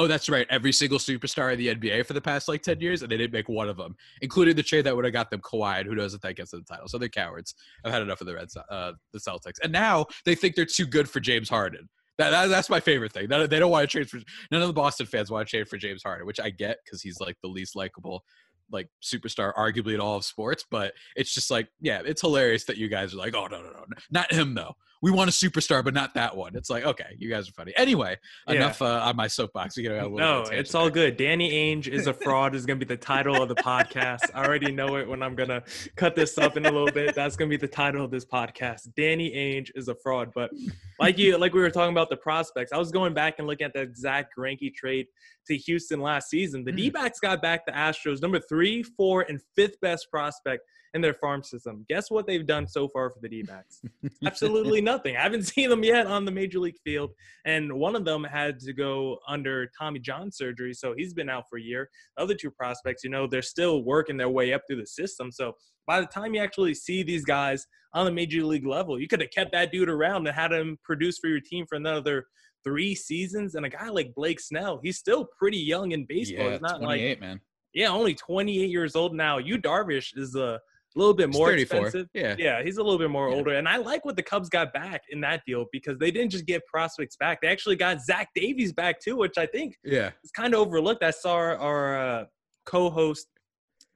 Oh, 0.00 0.06
that's 0.06 0.28
right. 0.28 0.46
Every 0.48 0.70
single 0.70 1.00
superstar 1.00 1.52
in 1.52 1.58
the 1.58 1.74
NBA 1.74 2.06
for 2.06 2.12
the 2.12 2.20
past 2.20 2.46
like 2.46 2.62
10 2.62 2.80
years, 2.80 3.02
and 3.02 3.10
they 3.10 3.16
didn't 3.16 3.32
make 3.32 3.48
one 3.48 3.68
of 3.68 3.76
them, 3.76 3.96
including 4.22 4.54
the 4.54 4.62
trade 4.62 4.82
that 4.86 4.94
would 4.94 5.04
have 5.04 5.12
got 5.12 5.28
them 5.28 5.40
Kawhi, 5.40 5.80
and 5.80 5.88
who 5.88 5.96
knows 5.96 6.14
if 6.14 6.20
that 6.20 6.36
gets 6.36 6.52
them 6.52 6.64
the 6.64 6.72
title. 6.72 6.86
So 6.86 6.98
they're 6.98 7.08
cowards. 7.08 7.56
I've 7.84 7.90
had 7.90 8.02
enough 8.02 8.20
of 8.20 8.28
the 8.28 8.34
Red 8.34 8.46
uh, 8.70 8.92
the 9.12 9.18
Celtics. 9.18 9.56
And 9.60 9.72
now 9.72 10.06
they 10.24 10.36
think 10.36 10.54
they're 10.54 10.66
too 10.66 10.86
good 10.86 11.10
for 11.10 11.18
James 11.18 11.48
Harden. 11.48 11.88
That, 12.18 12.30
that, 12.30 12.46
that's 12.48 12.68
my 12.68 12.80
favorite 12.80 13.12
thing. 13.12 13.28
That, 13.28 13.48
they 13.48 13.58
don't 13.58 13.70
want 13.70 13.84
to 13.84 13.86
trade 13.86 14.10
for 14.10 14.18
none 14.50 14.60
of 14.60 14.68
the 14.68 14.74
Boston 14.74 15.06
fans 15.06 15.30
want 15.30 15.48
to 15.48 15.50
trade 15.56 15.68
for 15.68 15.76
James 15.76 16.02
Harden, 16.02 16.26
which 16.26 16.40
I 16.40 16.50
get 16.50 16.78
because 16.84 17.00
he's 17.00 17.20
like 17.20 17.36
the 17.42 17.48
least 17.48 17.76
likable 17.76 18.24
like 18.70 18.88
superstar 19.02 19.54
arguably 19.54 19.94
in 19.94 20.00
all 20.00 20.16
of 20.16 20.24
sports. 20.24 20.64
But 20.70 20.92
it's 21.16 21.32
just 21.32 21.50
like, 21.50 21.68
yeah, 21.80 22.02
it's 22.04 22.20
hilarious 22.20 22.64
that 22.64 22.76
you 22.76 22.88
guys 22.88 23.14
are 23.14 23.18
like, 23.18 23.34
oh 23.34 23.46
no 23.46 23.62
no 23.62 23.70
no, 23.70 23.84
not 24.10 24.32
him 24.32 24.54
though 24.54 24.74
we 25.00 25.10
want 25.10 25.30
a 25.30 25.32
superstar, 25.32 25.84
but 25.84 25.94
not 25.94 26.14
that 26.14 26.36
one. 26.36 26.56
It's 26.56 26.70
like, 26.70 26.84
okay, 26.84 27.16
you 27.18 27.30
guys 27.30 27.48
are 27.48 27.52
funny. 27.52 27.72
Anyway, 27.76 28.16
yeah. 28.48 28.54
enough 28.54 28.82
uh, 28.82 29.02
on 29.04 29.16
my 29.16 29.26
soapbox. 29.26 29.76
You 29.76 29.88
know, 29.90 30.08
no, 30.08 30.42
it's 30.42 30.74
all 30.74 30.90
good. 30.90 31.16
Danny 31.16 31.52
Ainge 31.76 31.88
is 31.88 32.06
a 32.06 32.14
fraud 32.14 32.54
is 32.54 32.66
going 32.66 32.78
to 32.78 32.84
be 32.84 32.88
the 32.88 33.00
title 33.00 33.40
of 33.40 33.48
the 33.48 33.54
podcast. 33.54 34.30
I 34.34 34.44
already 34.44 34.72
know 34.72 34.96
it 34.96 35.08
when 35.08 35.22
I'm 35.22 35.34
going 35.34 35.50
to 35.50 35.62
cut 35.96 36.16
this 36.16 36.36
up 36.38 36.56
in 36.56 36.66
a 36.66 36.70
little 36.70 36.90
bit. 36.90 37.14
That's 37.14 37.36
going 37.36 37.50
to 37.50 37.56
be 37.56 37.60
the 37.60 37.72
title 37.72 38.04
of 38.04 38.10
this 38.10 38.24
podcast. 38.24 38.94
Danny 38.96 39.30
Ainge 39.30 39.70
is 39.74 39.88
a 39.88 39.94
fraud. 39.94 40.32
But 40.34 40.50
like 40.98 41.18
you, 41.18 41.38
like 41.38 41.54
we 41.54 41.60
were 41.60 41.70
talking 41.70 41.92
about 41.92 42.10
the 42.10 42.16
prospects, 42.16 42.72
I 42.72 42.78
was 42.78 42.90
going 42.90 43.14
back 43.14 43.38
and 43.38 43.46
looking 43.46 43.66
at 43.66 43.72
the 43.74 43.80
exact 43.80 44.34
Greinke 44.36 44.74
trade 44.74 45.06
to 45.46 45.56
Houston 45.56 46.00
last 46.00 46.28
season. 46.28 46.64
The 46.64 46.72
mm. 46.72 46.76
D-backs 46.76 47.20
got 47.20 47.40
back 47.40 47.66
the 47.66 47.72
Astros 47.72 48.20
number 48.20 48.40
three, 48.40 48.82
four, 48.82 49.22
and 49.22 49.40
fifth 49.54 49.80
best 49.80 50.08
prospect 50.10 50.62
in 50.94 51.00
their 51.00 51.14
farm 51.14 51.42
system. 51.42 51.84
Guess 51.88 52.10
what 52.10 52.26
they've 52.26 52.46
done 52.46 52.66
so 52.66 52.88
far 52.88 53.10
for 53.10 53.18
the 53.20 53.28
D-backs? 53.28 53.82
Absolutely 54.24 54.80
nothing. 54.80 55.16
I 55.16 55.22
haven't 55.22 55.42
seen 55.46 55.70
them 55.70 55.84
yet 55.84 56.06
on 56.06 56.24
the 56.24 56.30
major 56.30 56.58
league 56.58 56.78
field, 56.84 57.12
and 57.44 57.72
one 57.72 57.94
of 57.94 58.04
them 58.04 58.24
had 58.24 58.58
to 58.60 58.72
go 58.72 59.18
under 59.28 59.70
Tommy 59.78 60.00
John 60.00 60.30
surgery, 60.32 60.74
so 60.74 60.94
he's 60.96 61.14
been 61.14 61.28
out 61.28 61.44
for 61.48 61.58
a 61.58 61.62
year. 61.62 61.88
The 62.16 62.22
other 62.22 62.34
two 62.34 62.50
prospects, 62.50 63.04
you 63.04 63.10
know, 63.10 63.26
they're 63.26 63.42
still 63.42 63.82
working 63.84 64.16
their 64.16 64.30
way 64.30 64.52
up 64.52 64.62
through 64.66 64.80
the 64.80 64.86
system. 64.86 65.30
So 65.30 65.54
by 65.86 66.00
the 66.00 66.06
time 66.06 66.34
you 66.34 66.40
actually 66.40 66.74
see 66.74 67.02
these 67.02 67.24
guys 67.24 67.66
on 67.94 68.04
the 68.04 68.12
major 68.12 68.44
league 68.44 68.66
level, 68.66 69.00
you 69.00 69.08
could 69.08 69.20
have 69.20 69.30
kept 69.30 69.52
that 69.52 69.72
dude 69.72 69.88
around 69.88 70.26
and 70.26 70.36
had 70.36 70.52
him 70.52 70.78
produce 70.84 71.18
for 71.18 71.28
your 71.28 71.40
team 71.40 71.66
for 71.66 71.76
another 71.76 72.26
three 72.62 72.94
seasons. 72.94 73.54
And 73.54 73.64
a 73.64 73.70
guy 73.70 73.88
like 73.88 74.14
Blake 74.14 74.38
Snell, 74.38 74.80
he's 74.82 74.98
still 74.98 75.26
pretty 75.38 75.58
young 75.58 75.92
in 75.92 76.04
baseball. 76.06 76.50
Yeah, 76.50 76.58
not 76.60 76.80
28, 76.80 77.08
like, 77.08 77.20
man. 77.20 77.40
Yeah, 77.74 77.88
only 77.88 78.14
28 78.14 78.68
years 78.68 78.96
old 78.96 79.14
now. 79.14 79.38
Yu 79.38 79.58
Darvish 79.58 80.16
is 80.16 80.34
a 80.34 80.60
a 80.96 80.98
little 80.98 81.14
bit 81.14 81.32
more 81.32 81.52
expensive. 81.52 82.08
Yeah. 82.14 82.34
Yeah, 82.38 82.62
he's 82.62 82.78
a 82.78 82.82
little 82.82 82.98
bit 82.98 83.10
more 83.10 83.28
yeah. 83.28 83.36
older. 83.36 83.54
And 83.54 83.68
I 83.68 83.76
like 83.76 84.04
what 84.04 84.16
the 84.16 84.22
Cubs 84.22 84.48
got 84.48 84.72
back 84.72 85.02
in 85.10 85.20
that 85.20 85.42
deal 85.46 85.66
because 85.72 85.98
they 85.98 86.10
didn't 86.10 86.30
just 86.30 86.46
get 86.46 86.66
prospects 86.66 87.16
back. 87.16 87.40
They 87.40 87.48
actually 87.48 87.76
got 87.76 88.02
Zach 88.02 88.28
Davies 88.34 88.72
back 88.72 89.00
too, 89.00 89.16
which 89.16 89.38
I 89.38 89.46
think 89.46 89.76
yeah 89.84 90.10
is 90.24 90.30
kind 90.30 90.54
of 90.54 90.60
overlooked. 90.60 91.02
I 91.02 91.10
saw 91.10 91.32
our, 91.34 91.56
our 91.58 91.98
uh, 91.98 92.24
co-host 92.66 93.26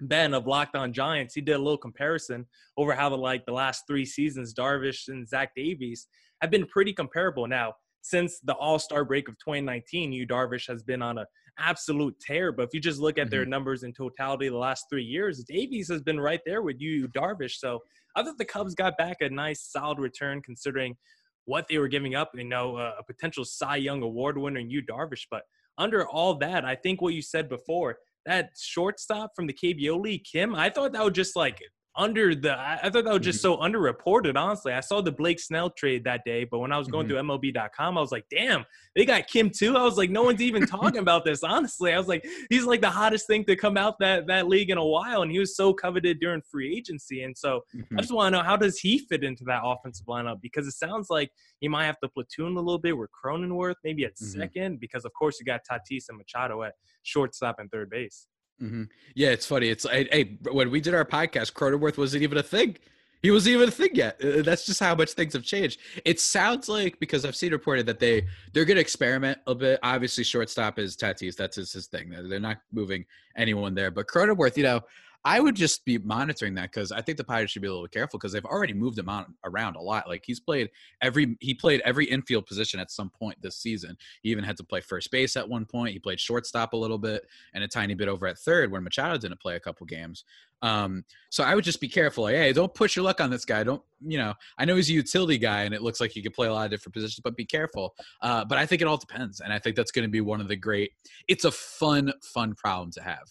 Ben 0.03 0.35
of 0.35 0.47
Locked 0.47 0.77
On 0.77 0.93
Giants. 0.93 1.35
He 1.35 1.41
did 1.41 1.55
a 1.55 1.59
little 1.59 1.79
comparison 1.79 2.47
over 2.77 2.95
how 2.95 3.09
the 3.09 3.17
like 3.17 3.47
the 3.47 3.53
last 3.53 3.85
three 3.87 4.05
seasons, 4.05 4.55
Darvish 4.55 5.09
and 5.09 5.27
Zach 5.29 5.53
Davies 5.57 6.07
have 6.41 6.51
been 6.51 6.67
pretty 6.67 6.93
comparable. 6.93 7.47
Now, 7.47 7.75
since 8.03 8.41
the 8.41 8.55
All 8.55 8.79
Star 8.79 9.05
break 9.05 9.29
of 9.29 9.39
2019, 9.39 10.13
Yu 10.13 10.27
Darvish 10.27 10.69
has 10.69 10.83
been 10.83 11.03
on 11.03 11.19
a 11.19 11.27
absolute 11.59 12.19
tear. 12.21 12.53
But 12.53 12.65
if 12.65 12.75
you 12.75 12.81
just 12.81 13.01
look 13.01 13.19
at 13.19 13.27
mm-hmm. 13.27 13.31
their 13.31 13.47
numbers 13.47 13.83
in 13.85 13.93
totality 13.93 14.49
the 14.49 14.57
last 14.57 14.87
three 14.91 15.05
years, 15.05 15.45
Davies 15.45 15.89
has 15.89 16.03
been 16.03 16.21
right 16.21 16.41
there 16.45 16.63
with 16.63 16.81
you, 16.81 17.09
Darvish. 17.09 17.55
So 17.59 17.81
I 18.17 18.23
thought 18.23 18.39
the 18.39 18.45
Cubs 18.45 18.75
got 18.75 18.99
back 18.99 19.19
a 19.21 19.31
nice, 19.31 19.71
solid 19.71 19.99
return 19.99 20.43
considering 20.43 20.97
what 21.45 21.67
they 21.69 21.79
were 21.79 21.89
giving 21.89 22.15
up. 22.15 22.31
You 22.35 22.45
know, 22.45 22.77
uh, 22.77 22.93
a 22.99 23.05
potential 23.05 23.45
Cy 23.45 23.77
Young 23.77 24.03
Award 24.03 24.37
winner 24.37 24.61
in 24.61 24.71
Yu 24.71 24.83
Darvish. 24.83 25.27
But 25.31 25.43
under 25.79 26.07
all 26.07 26.35
that, 26.39 26.65
I 26.65 26.75
think 26.75 27.01
what 27.01 27.15
you 27.15 27.23
said 27.23 27.49
before, 27.49 27.97
that 28.27 28.51
shortstop 28.59 29.33
from 29.35 29.47
the 29.47 29.55
KBO 29.55 30.01
League, 30.01 30.25
Kim, 30.31 30.55
I 30.55 30.71
thought 30.71 30.93
that 30.93 31.05
would 31.05 31.15
just 31.15 31.37
like 31.37 31.61
under 31.95 32.35
the 32.35 32.59
I 32.59 32.89
thought 32.91 33.05
that 33.05 33.13
was 33.13 33.23
just 33.23 33.45
mm-hmm. 33.45 33.61
so 33.61 33.69
underreported, 33.69 34.37
honestly. 34.37 34.73
I 34.73 34.81
saw 34.81 35.03
the 35.03 35.13
Blake 35.13 35.39
Snell 35.39 35.71
trade 35.71 36.05
that 36.05 36.25
day, 36.25 36.45
but 36.45 36.59
when 36.59 36.73
I 36.73 36.79
was 36.79 36.89
going 36.89 37.07
mm-hmm. 37.07 37.29
through 37.29 37.53
MLB.com, 37.53 37.99
I 37.99 38.01
was 38.01 38.11
like, 38.11 38.25
damn, 38.31 38.65
they 38.97 39.05
got 39.05 39.27
Kim 39.27 39.51
too. 39.51 39.77
I 39.77 39.83
was 39.83 39.99
like, 39.99 40.09
no 40.09 40.23
one's 40.23 40.41
even 40.41 40.67
talking 40.67 40.99
about 41.03 41.25
this, 41.25 41.43
honestly. 41.43 41.93
I 41.93 41.99
was 41.99 42.09
like, 42.09 42.27
he's 42.49 42.65
like 42.65 42.81
the 42.81 42.91
hottest 42.91 43.27
thing 43.27 43.45
to 43.45 43.57
come 43.57 43.77
out 43.77 43.99
that 44.01 44.27
that 44.27 44.49
league 44.49 44.71
in 44.71 44.79
a 44.79 44.85
while, 44.85 45.23
and 45.23 45.31
he 45.31 45.39
was 45.39 45.55
so 45.55 45.75
coveted 45.75 46.19
during 46.19 46.41
free 46.51 46.75
agency. 46.75 47.25
And 47.25 47.37
so 47.37 47.61
mm-hmm. 47.77 47.99
I 47.99 48.01
just 48.01 48.13
want 48.13 48.33
to 48.33 48.39
know 48.39 48.45
how 48.45 48.57
does 48.57 48.79
he 48.79 48.99
fit 48.99 49.23
into 49.23 49.45
that 49.45 49.61
offensive 49.63 50.07
lineup? 50.07 50.41
Because 50.41 50.67
it 50.67 50.73
sounds 50.73 51.09
like 51.11 51.31
he 51.61 51.69
might 51.69 51.85
have 51.85 52.01
to 52.01 52.09
platoon 52.09 52.57
a 52.57 52.61
little 52.61 52.79
bit 52.79 52.97
with 52.97 53.11
Cronenworth, 53.13 53.77
maybe 53.85 54.05
at 54.05 54.15
mm-hmm. 54.15 54.41
second, 54.41 54.81
because 54.81 55.05
of 55.05 55.13
course 55.13 55.39
you 55.39 55.45
got 55.45 55.61
Tatis 55.71 56.05
and 56.09 56.17
Machado 56.17 56.63
at 56.63 56.73
shortstop 57.03 57.57
and 57.59 57.71
third 57.71 57.91
base. 57.91 58.27
Mm-hmm. 58.63 58.85
Yeah, 59.15 59.31
it's 59.31 59.47
funny. 59.47 59.69
It's 59.69 59.89
hey, 59.89 60.39
when 60.51 60.71
we 60.71 60.81
did 60.81 60.95
our 60.95 61.05
podcast, 61.05 61.53
Cronenworth 61.53 61.99
wasn't 61.99 62.23
even 62.23 62.39
a 62.39 62.43
thing. 62.43 62.77
He 63.23 63.31
wasn't 63.31 63.55
even 63.55 63.69
a 63.69 63.73
thing 63.73 63.91
yet. 63.95 64.23
Uh, 64.23 64.43
that's 64.43 64.67
just 64.67 64.81
how 64.81 64.95
much 64.95 65.13
things 65.13 65.33
have 65.35 65.45
changed. 65.45 65.79
It 66.05 66.21
sounds 66.21 66.69
like 66.69 66.99
because 66.99 67.25
I've 67.25 67.37
seen 67.37 67.53
reported 67.53 67.87
that 67.87 68.01
they 68.01 68.27
they're 68.53 68.65
going 68.65 68.77
to 68.77 68.81
experiment 68.81 69.39
a 69.47 69.55
bit. 69.55 69.79
Obviously, 69.83 70.25
shortstop 70.25 70.79
is 70.79 70.97
Tatis. 70.97 71.37
That's 71.37 71.57
his, 71.57 71.73
his 71.73 71.87
thing. 71.87 72.11
They're 72.11 72.41
not 72.41 72.59
moving 72.73 73.05
anyone 73.37 73.75
there. 73.75 73.91
But 73.91 74.07
Cronenworth, 74.09 74.57
you 74.57 74.65
know, 74.65 74.81
I 75.25 75.39
would 75.39 75.55
just 75.55 75.85
be 75.85 75.99
monitoring 75.99 76.55
that 76.55 76.73
because 76.73 76.91
I 76.91 77.01
think 77.01 77.17
the 77.17 77.25
Padres 77.25 77.51
should 77.51 77.63
be 77.63 77.69
a 77.69 77.73
little 77.73 77.87
careful 77.87 78.19
because 78.19 78.33
they've 78.33 78.45
already 78.45 78.73
moved 78.73 78.99
him 78.99 79.09
on 79.09 79.35
around 79.45 79.77
a 79.77 79.81
lot. 79.81 80.09
Like 80.09 80.25
he's 80.27 80.41
played 80.41 80.71
every 81.01 81.37
he 81.41 81.55
played 81.55 81.81
every 81.85 82.07
infield 82.07 82.47
position 82.47 82.81
at 82.81 82.91
some 82.91 83.11
point 83.11 83.41
this 83.41 83.57
season. 83.57 83.97
He 84.23 84.31
even 84.31 84.43
had 84.43 84.57
to 84.57 84.65
play 84.65 84.81
first 84.81 85.11
base 85.11 85.37
at 85.37 85.49
one 85.49 85.65
point. 85.65 85.93
He 85.93 86.01
played 86.01 86.19
shortstop 86.19 86.73
a 86.73 86.77
little 86.77 86.99
bit 86.99 87.25
and 87.55 87.63
a 87.63 87.69
tiny 87.69 87.95
bit 87.95 88.09
over 88.09 88.27
at 88.27 88.39
third 88.39 88.73
when 88.73 88.83
Machado 88.83 89.17
didn't 89.17 89.41
play 89.41 89.55
a 89.55 89.61
couple 89.61 89.87
games. 89.87 90.25
Um, 90.63 91.05
so 91.29 91.43
I 91.45 91.55
would 91.55 91.65
just 91.65 91.81
be 91.81 91.89
careful. 91.89 92.25
Like, 92.25 92.37
hey, 92.37 92.53
don't 92.53 92.73
push 92.73 92.97
your 92.97 93.05
luck 93.05 93.21
on 93.21 93.31
this 93.31 93.45
guy. 93.45 93.65
Don't 93.65 93.83
you 94.05 94.19
know? 94.19 94.35
I 94.59 94.65
know 94.65 94.77
he's 94.77 94.91
a 94.91 94.93
utility 94.93 95.39
guy, 95.39 95.63
and 95.63 95.75
it 95.75 95.83
looks 95.83 96.01
like 96.01 96.11
he 96.11 96.23
could 96.23 96.35
play 96.35 96.49
a 96.49 96.53
lot 96.53 96.65
of 96.65 96.71
different 96.71 96.95
positions, 96.95 97.21
but 97.23 97.37
be 97.37 97.45
careful. 97.45 97.95
Uh, 98.21 98.45
but 98.45 98.59
I 98.59 98.67
think 98.67 98.81
it 98.81 98.89
all 98.89 98.97
depends, 98.97 99.41
and 99.41 99.53
I 99.53 99.59
think 99.59 99.77
that's 99.77 99.93
going 99.93 100.05
to 100.05 100.11
be 100.11 100.21
one 100.21 100.41
of 100.41 100.49
the 100.49 100.57
great. 100.57 100.93
It's 101.29 101.45
a 101.45 101.51
fun, 101.51 102.13
fun 102.23 102.55
problem 102.55 102.91
to 102.93 103.03
have. 103.03 103.29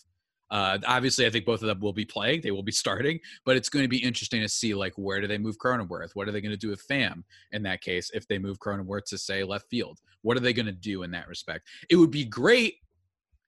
Uh, 0.51 0.77
obviously, 0.85 1.25
I 1.25 1.29
think 1.29 1.45
both 1.45 1.61
of 1.61 1.67
them 1.67 1.79
will 1.79 1.93
be 1.93 2.05
playing. 2.05 2.41
They 2.41 2.51
will 2.51 2.61
be 2.61 2.73
starting, 2.73 3.19
but 3.45 3.55
it's 3.55 3.69
going 3.69 3.85
to 3.85 3.89
be 3.89 4.03
interesting 4.03 4.41
to 4.41 4.49
see 4.49 4.73
like 4.73 4.93
where 4.97 5.21
do 5.21 5.27
they 5.27 5.37
move 5.37 5.57
Cronenworth? 5.57 6.09
What 6.13 6.27
are 6.27 6.33
they 6.33 6.41
going 6.41 6.51
to 6.51 6.57
do 6.57 6.69
with 6.69 6.85
Pham 6.87 7.23
in 7.53 7.63
that 7.63 7.81
case 7.81 8.11
if 8.13 8.27
they 8.27 8.37
move 8.37 8.59
Cronenworth 8.59 9.05
to 9.05 9.17
say 9.17 9.43
left 9.45 9.69
field? 9.69 9.99
What 10.23 10.35
are 10.35 10.41
they 10.41 10.53
going 10.53 10.65
to 10.65 10.73
do 10.73 11.03
in 11.03 11.11
that 11.11 11.29
respect? 11.29 11.67
It 11.89 11.95
would 11.95 12.11
be 12.11 12.25
great. 12.25 12.75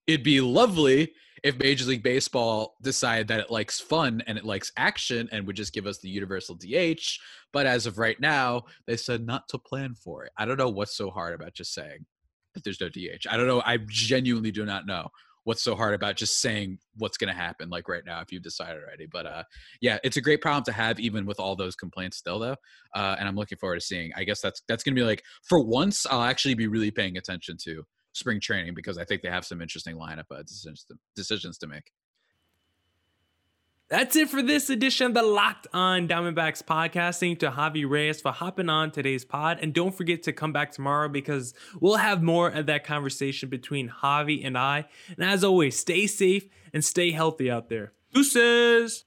It'd 0.07 0.23
be 0.23 0.39
lovely 0.39 1.11
if 1.43 1.59
Major 1.59 1.85
League 1.85 2.03
Baseball 2.03 2.77
decided 2.81 3.27
that 3.27 3.41
it 3.41 3.51
likes 3.51 3.81
fun 3.81 4.23
and 4.25 4.37
it 4.37 4.45
likes 4.45 4.71
action 4.77 5.27
and 5.33 5.45
would 5.45 5.57
just 5.57 5.73
give 5.73 5.85
us 5.85 5.99
the 5.99 6.09
universal 6.09 6.55
DH. 6.55 7.19
But 7.51 7.65
as 7.65 7.85
of 7.85 7.97
right 7.97 8.19
now, 8.19 8.63
they 8.87 8.95
said 8.95 9.25
not 9.25 9.49
to 9.49 9.57
plan 9.57 9.93
for 9.93 10.23
it. 10.23 10.31
I 10.37 10.45
don't 10.45 10.57
know 10.57 10.69
what's 10.69 10.95
so 10.95 11.09
hard 11.09 11.33
about 11.33 11.53
just 11.53 11.73
saying 11.73 12.05
that 12.53 12.63
there's 12.63 12.79
no 12.79 12.87
DH. 12.87 13.27
I 13.29 13.35
don't 13.35 13.47
know. 13.47 13.61
I 13.65 13.77
genuinely 13.87 14.51
do 14.51 14.65
not 14.65 14.85
know 14.85 15.09
what's 15.43 15.63
so 15.63 15.75
hard 15.75 15.93
about 15.93 16.15
just 16.15 16.39
saying 16.41 16.77
what's 16.97 17.17
going 17.17 17.27
to 17.27 17.39
happen 17.39 17.69
like 17.69 17.87
right 17.87 18.05
now 18.05 18.21
if 18.21 18.31
you've 18.31 18.43
decided 18.43 18.81
already 18.81 19.07
but 19.11 19.25
uh 19.25 19.43
yeah 19.81 19.97
it's 20.03 20.17
a 20.17 20.21
great 20.21 20.41
problem 20.41 20.63
to 20.63 20.71
have 20.71 20.99
even 20.99 21.25
with 21.25 21.39
all 21.39 21.55
those 21.55 21.75
complaints 21.75 22.17
still 22.17 22.39
though 22.39 22.55
uh 22.95 23.15
and 23.19 23.27
i'm 23.27 23.35
looking 23.35 23.57
forward 23.57 23.79
to 23.79 23.85
seeing 23.85 24.11
i 24.15 24.23
guess 24.23 24.41
that's 24.41 24.61
that's 24.67 24.83
going 24.83 24.95
to 24.95 24.99
be 24.99 25.05
like 25.05 25.23
for 25.43 25.59
once 25.59 26.05
i'll 26.09 26.23
actually 26.23 26.53
be 26.53 26.67
really 26.67 26.91
paying 26.91 27.17
attention 27.17 27.57
to 27.61 27.83
spring 28.13 28.39
training 28.39 28.73
because 28.73 28.97
i 28.97 29.03
think 29.03 29.21
they 29.21 29.29
have 29.29 29.45
some 29.45 29.61
interesting 29.61 29.95
lineup 29.95 30.25
uh, 30.31 30.41
decisions 30.43 30.83
to, 30.83 30.95
decisions 31.15 31.57
to 31.57 31.67
make 31.67 31.91
That's 33.89 34.15
it 34.15 34.29
for 34.29 34.41
this 34.41 34.69
edition 34.69 35.07
of 35.07 35.13
the 35.13 35.21
Locked 35.21 35.67
On 35.73 36.07
Diamondbacks 36.07 36.63
podcast. 36.63 37.19
Thank 37.19 37.29
you 37.43 37.49
to 37.49 37.51
Javi 37.51 37.87
Reyes 37.87 38.21
for 38.21 38.31
hopping 38.31 38.69
on 38.69 38.91
today's 38.91 39.25
pod. 39.25 39.59
And 39.61 39.73
don't 39.73 39.93
forget 39.93 40.23
to 40.23 40.33
come 40.33 40.51
back 40.51 40.71
tomorrow 40.71 41.09
because 41.09 41.53
we'll 41.79 41.97
have 41.97 42.23
more 42.23 42.47
of 42.47 42.65
that 42.67 42.85
conversation 42.85 43.49
between 43.49 43.89
Javi 44.01 44.45
and 44.45 44.57
I. 44.57 44.85
And 45.15 45.23
as 45.23 45.43
always, 45.43 45.77
stay 45.77 46.07
safe 46.07 46.47
and 46.73 46.83
stay 46.83 47.11
healthy 47.11 47.51
out 47.51 47.69
there. 47.69 47.93
Deuces! 48.13 49.05